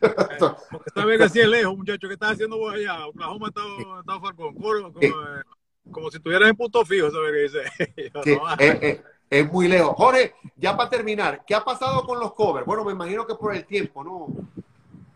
[0.00, 3.06] Porque sabes que así es lejos, muchacho, ¿qué estás haciendo vos allá?
[3.06, 4.54] Oklahoma, estado, estado Falcón.
[5.90, 8.12] Como, si estuvieras en punto fijo, ¿sabes qué dice?
[8.58, 9.94] es, es muy lejos.
[9.96, 12.66] Jorge, ya para terminar, ¿qué ha pasado con los covers?
[12.66, 14.28] Bueno, me imagino que por el tiempo, ¿no?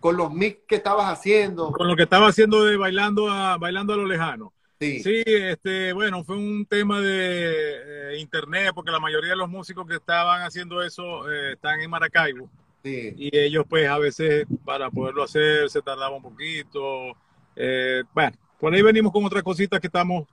[0.05, 1.73] Con los mix que estabas haciendo.
[1.73, 4.53] Con lo que estaba haciendo de bailando a, bailando a lo lejano.
[4.79, 5.03] Sí.
[5.03, 9.87] sí, este, bueno, fue un tema de eh, internet, porque la mayoría de los músicos
[9.89, 12.51] que estaban haciendo eso eh, están en Maracaibo.
[12.83, 13.15] Sí.
[13.17, 17.17] Y ellos, pues, a veces para poderlo hacer se tardaba un poquito.
[17.57, 20.27] Eh, bueno, por ahí venimos con otras cositas que estamos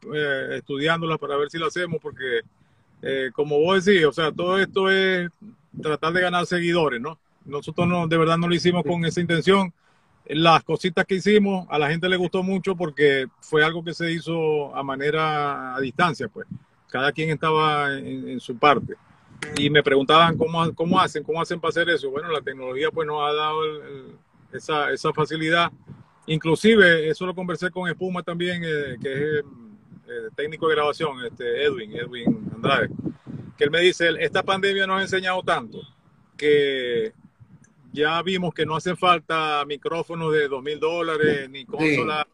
[0.51, 2.41] estudiándolas para ver si lo hacemos, porque,
[3.31, 5.31] como vos decís, o sea, todo esto es
[5.81, 7.17] tratar de ganar seguidores, ¿no?
[7.45, 9.73] Nosotros no, de verdad no lo hicimos con esa intención.
[10.25, 14.11] Las cositas que hicimos a la gente le gustó mucho porque fue algo que se
[14.11, 16.47] hizo a manera a distancia, pues.
[16.89, 18.95] Cada quien estaba en, su parte.
[19.57, 22.11] Y me preguntaban cómo, cómo hacen, cómo hacen para hacer eso.
[22.11, 23.61] Bueno, la tecnología pues nos ha dado
[24.51, 25.71] esa, esa facilidad.
[26.27, 29.45] Inclusive, eso lo conversé con Espuma también, eh, que es
[30.07, 32.89] eh, técnico de grabación, este Edwin, Edwin Andrade,
[33.57, 35.81] que él me dice, esta pandemia nos ha enseñado tanto
[36.35, 37.13] que
[37.91, 42.25] ya vimos que no hacen falta micrófonos de dos mil dólares ni consolas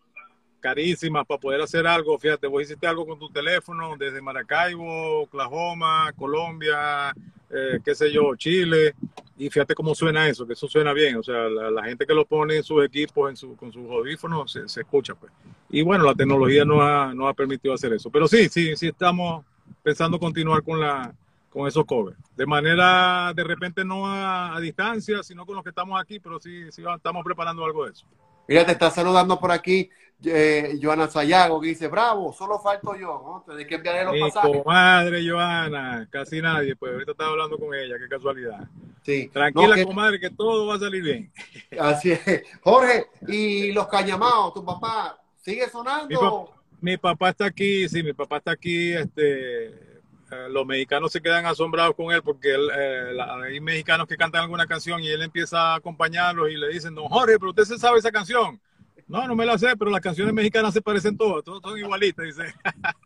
[0.60, 2.18] carísimas para poder hacer algo.
[2.18, 7.14] Fíjate, vos hiciste algo con tu teléfono desde Maracaibo, Oklahoma, Colombia,
[7.50, 8.94] eh, qué sé yo, Chile.
[9.38, 11.18] Y fíjate cómo suena eso, que eso suena bien.
[11.18, 14.52] O sea, la, gente que lo pone en sus equipos, en su, con sus audífonos,
[14.66, 15.14] se, escucha.
[15.16, 15.32] pues.
[15.70, 18.10] Y bueno, la tecnología nos ha, nos ha permitido hacer eso.
[18.10, 19.46] Pero sí, sí, sí estamos
[19.84, 21.14] pensando continuar con la,
[21.58, 22.18] con esos covers.
[22.36, 26.72] De manera, de repente no a, distancia, sino con los que estamos aquí, pero sí,
[26.72, 28.06] sí estamos preparando algo de eso.
[28.48, 29.90] Mira, te está saludando por aquí
[30.24, 33.44] eh, Joana Sayago, que dice, bravo, solo falto yo, ¿no?
[33.46, 34.62] Tienes que enviarle los Mi pasajes.
[34.64, 38.68] comadre Joana, casi nadie, pues ahorita estaba hablando con ella, qué casualidad.
[39.02, 39.30] Sí.
[39.34, 41.32] Tranquila, comadre, que todo va a salir bien.
[41.80, 42.44] Así es.
[42.62, 46.54] Jorge, y los cañamados, tu papá, ¿sigue sonando?
[46.80, 49.87] Mi papá está aquí, sí, mi papá está aquí, este,
[50.32, 54.68] eh, los mexicanos se quedan asombrados con él porque eh, hay mexicanos que cantan alguna
[54.68, 58.00] canción y él empieza a acompañarlos y le dicen, don Jorge, pero usted se sabe
[58.00, 58.60] esa canción.
[59.08, 62.26] No, no me la sé, pero las canciones mexicanas se parecen todas, todas son igualitas,
[62.26, 62.54] dice.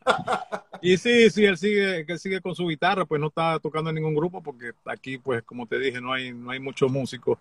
[0.82, 3.98] y sí, sí, él sigue, que sigue con su guitarra, pues no está tocando en
[3.98, 7.38] ningún grupo porque aquí, pues, como te dije, no hay, no hay muchos músicos.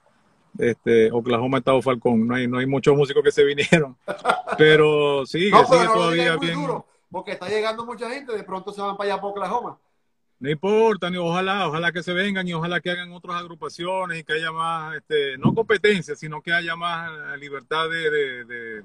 [0.59, 3.97] Este, Oklahoma, Estado Falcón, no hay, no hay muchos músicos que se vinieron,
[4.59, 6.59] pero sigue, sigue todavía bien
[7.11, 9.79] porque está llegando mucha gente, de pronto se van para allá para Oklahoma.
[10.39, 14.25] No importa, ni ojalá, ojalá que se vengan y ojalá que hagan otras agrupaciones y
[14.25, 18.83] que haya más, este, no competencia, sino que haya más libertad de de,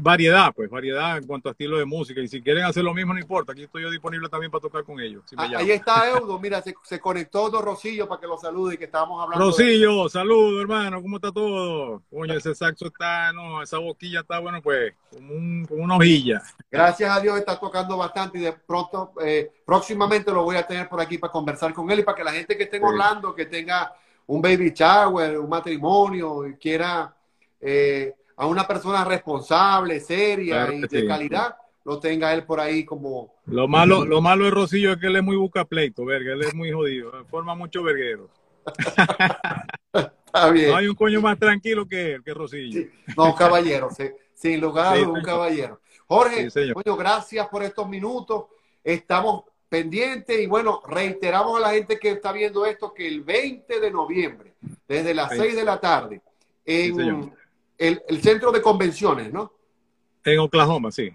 [0.00, 2.20] variedad, pues variedad en cuanto a estilo de música.
[2.20, 3.52] Y si quieren hacer lo mismo, no importa.
[3.52, 5.22] Aquí estoy yo disponible también para tocar con ellos.
[5.36, 9.22] Ahí está Eudo, mira, se, conectó Don Rosillo para que lo salude y que estábamos
[9.22, 9.44] hablando.
[9.44, 12.02] Rosillo, saludo, hermano, ¿cómo está todo?
[12.10, 16.42] Coño, ese saxo está, no, esa boquilla está, bueno, pues, como, un, como una hojilla.
[16.70, 20.88] Gracias a Dios está tocando bastante y de pronto, eh, próximamente lo voy a tener
[20.88, 23.34] por aquí para conversar con él y para que la gente que esté en Orlando,
[23.34, 23.94] que tenga
[24.26, 27.14] un baby shower, un matrimonio y quiera.
[27.60, 33.36] Eh, a una persona responsable, seria y de calidad, lo tenga él por ahí como...
[33.46, 36.42] Lo malo, lo malo de Rosillo es que él es muy busca pleito, verga, él
[36.42, 38.28] es muy jodido, forma mucho verguero.
[39.94, 40.70] Está bien.
[40.70, 42.88] No hay un coño más tranquilo que él, que Rosillo.
[43.16, 43.90] No, caballero,
[44.34, 45.80] sin lugar a un caballero.
[46.08, 48.46] Jorge, coño, gracias por estos minutos.
[48.82, 53.78] Estamos pendientes y bueno, reiteramos a la gente que está viendo esto que el 20
[53.78, 54.54] de noviembre,
[54.88, 56.20] desde las 6 de la tarde,
[56.64, 57.32] en
[57.82, 59.52] el, centro de convenciones, ¿no?
[60.24, 61.12] En Oklahoma, sí.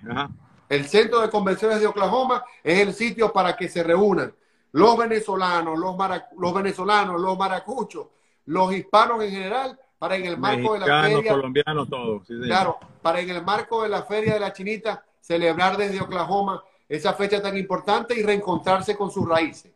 [0.68, 4.34] El centro de convenciones de Oklahoma es el sitio para que se reúnan
[4.74, 5.96] los venezolanos, los,
[6.38, 8.08] los venezolanos, los maracuchos,
[8.46, 11.32] los hispanos en general, para en el marco de la feria.
[11.32, 12.28] colombianos, todos.
[12.28, 17.14] claro, para en el marco de la feria de la Chinita celebrar desde Oklahoma esa
[17.14, 19.72] fecha tan importante y reencontrarse con sus raíces.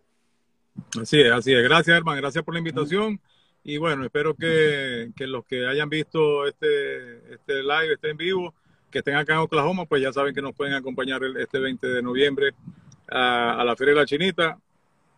[1.02, 1.64] Así es, así es.
[1.64, 2.22] Gracias, hermano.
[2.22, 3.20] Gracias por la invitación.
[3.64, 8.54] Y bueno, espero que, los que hayan visto este, este live, este en vivo,
[8.90, 12.02] que estén acá en Oklahoma, pues ya saben que nos pueden acompañar este 20 de
[12.02, 12.54] noviembre
[13.08, 14.58] a, la Feria de la Chinita.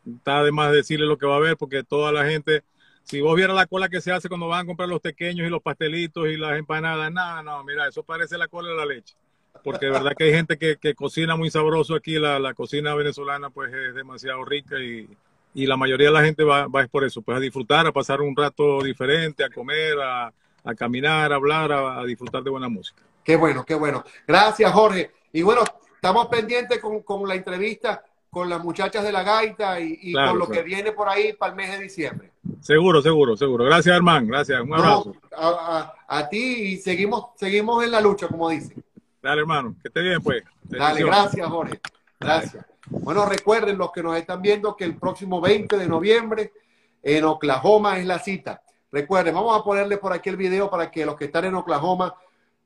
[0.05, 2.63] Está además decirle lo que va a haber, porque toda la gente,
[3.03, 5.49] si vos vieras la cola que se hace cuando van a comprar los pequeños y
[5.49, 9.15] los pastelitos y las empanadas, no, no, mira, eso parece la cola de la leche.
[9.63, 12.93] Porque de verdad que hay gente que, que cocina muy sabroso aquí, la, la cocina
[12.95, 15.07] venezolana pues es demasiado rica y,
[15.53, 18.21] y la mayoría de la gente va, va por eso, pues a disfrutar, a pasar
[18.21, 20.33] un rato diferente, a comer, a,
[20.63, 23.01] a caminar, a hablar, a, disfrutar de buena música.
[23.23, 24.03] Qué bueno, qué bueno.
[24.27, 25.11] Gracias, Jorge.
[25.31, 25.61] Y bueno,
[25.95, 30.49] estamos pendientes con, con la entrevista con las muchachas de la gaita y, con lo
[30.49, 32.31] que viene por ahí para el mes de diciembre.
[32.61, 33.63] Seguro, seguro, seguro.
[33.65, 34.27] Gracias, hermano.
[34.27, 34.59] Gracias.
[34.59, 35.15] Un abrazo.
[35.37, 38.83] a, a, ti y seguimos, seguimos en la lucha, como dicen.
[39.21, 39.75] Dale, hermano.
[39.81, 40.43] Que esté bien, pues.
[40.63, 41.79] Dale, gracias, Jorge.
[42.19, 42.65] Gracias.
[43.01, 46.53] Bueno, recuerden los que nos están viendo que el próximo 20 de noviembre
[47.01, 48.61] en Oklahoma es la cita.
[48.91, 52.15] Recuerden, vamos a ponerle por aquí el video para que los que están en Oklahoma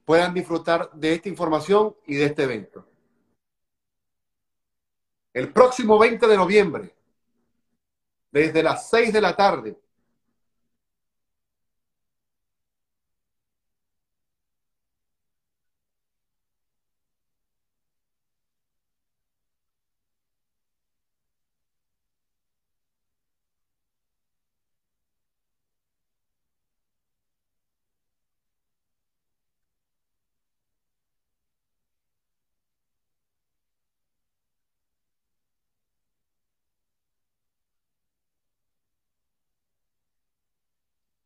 [0.05, 2.85] puedan disfrutar de esta información y de este evento.
[5.33, 6.95] El próximo 20 de noviembre,
[8.31, 9.77] desde las 6 de la tarde,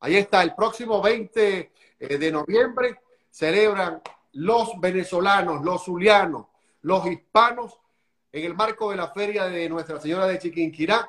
[0.01, 4.01] Ahí está, el próximo 20 eh, de noviembre celebran
[4.33, 6.47] los venezolanos, los zulianos,
[6.81, 7.79] los hispanos
[8.31, 11.07] en el marco de la feria de Nuestra Señora de Chiquinquirá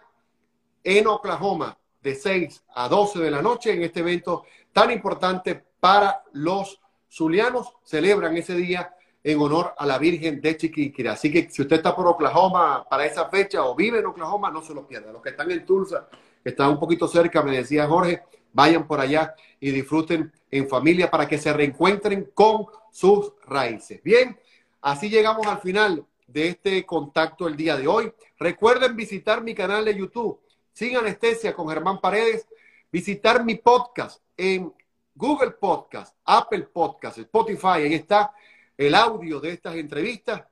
[0.85, 6.23] en Oklahoma de 6 a 12 de la noche en este evento tan importante para
[6.33, 6.79] los
[7.11, 7.73] zulianos.
[7.85, 11.13] Celebran ese día en honor a la Virgen de Chiquinquirá.
[11.13, 14.61] Así que si usted está por Oklahoma para esa fecha o vive en Oklahoma, no
[14.61, 15.13] se lo pierda.
[15.13, 16.09] Los que están en Tulsa,
[16.43, 21.11] que están un poquito cerca, me decía Jorge, vayan por allá y disfruten en familia
[21.11, 24.03] para que se reencuentren con sus raíces.
[24.03, 24.39] Bien,
[24.81, 28.13] así llegamos al final de este contacto el día de hoy.
[28.39, 30.41] Recuerden visitar mi canal de YouTube,
[30.73, 32.47] Sin Anestesia con Germán Paredes,
[32.91, 34.73] visitar mi podcast en
[35.15, 38.33] Google Podcast, Apple Podcast, Spotify, ahí está
[38.77, 40.45] el audio de estas entrevistas.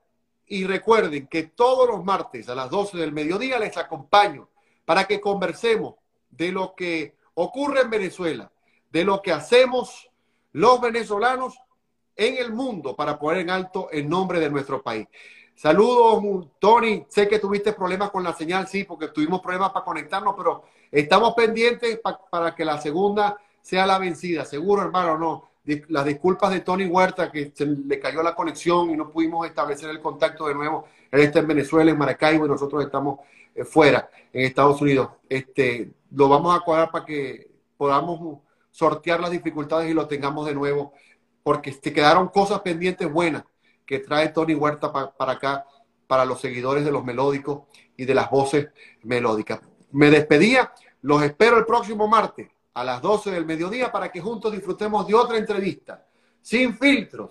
[0.47, 4.49] Y recuerden que todos los martes a las 12 del mediodía les acompaño
[4.85, 5.95] para que conversemos
[6.29, 8.51] de lo que ocurre en Venezuela,
[8.91, 10.11] de lo que hacemos
[10.53, 11.59] los venezolanos
[12.17, 15.07] en el mundo para poner en alto el nombre de nuestro país.
[15.55, 17.05] Saludos, Tony.
[17.09, 21.35] Sé que tuviste problemas con la señal, sí, porque tuvimos problemas para conectarnos, pero estamos
[21.35, 22.01] pendientes
[22.31, 24.45] para que la segunda sea la vencida.
[24.45, 25.51] Seguro, hermano, no.
[25.89, 29.91] Las disculpas de Tony Huerta, que se le cayó la conexión y no pudimos establecer
[29.91, 30.87] el contacto de nuevo.
[31.11, 33.21] Él está en Venezuela, en Maracaibo, y nosotros estamos
[33.55, 35.11] eh, fuera, en Estados Unidos.
[35.29, 38.41] Este, lo vamos a cuadrar para que podamos
[38.71, 40.93] sortear las dificultades y lo tengamos de nuevo,
[41.43, 43.45] porque se quedaron cosas pendientes buenas
[43.87, 45.67] que trae Tony Huerta para acá,
[46.07, 47.63] para los seguidores de los melódicos
[47.97, 48.69] y de las voces
[49.03, 49.61] melódicas.
[49.93, 54.53] Me despedía, los espero el próximo martes a las 12 del mediodía para que juntos
[54.53, 56.07] disfrutemos de otra entrevista,
[56.41, 57.31] sin filtros,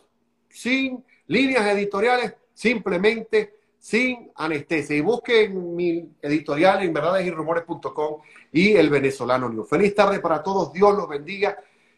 [0.49, 4.97] sin líneas editoriales, simplemente sin anestesia.
[4.97, 8.21] Y busquen mi editorial en verdadesyrumores.com
[8.51, 9.63] y el venezolano.
[9.63, 11.57] Feliz tarde para todos, Dios los bendiga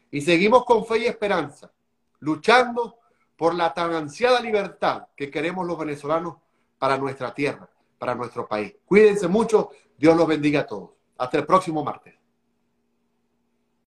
[0.09, 1.71] y seguimos con fe y esperanza,
[2.19, 2.97] luchando
[3.35, 6.35] por la tan ansiada libertad que queremos los venezolanos
[6.77, 8.75] para nuestra tierra, para nuestro país.
[8.85, 10.91] Cuídense mucho, Dios los bendiga a todos.
[11.17, 12.20] Hasta el próximo martes.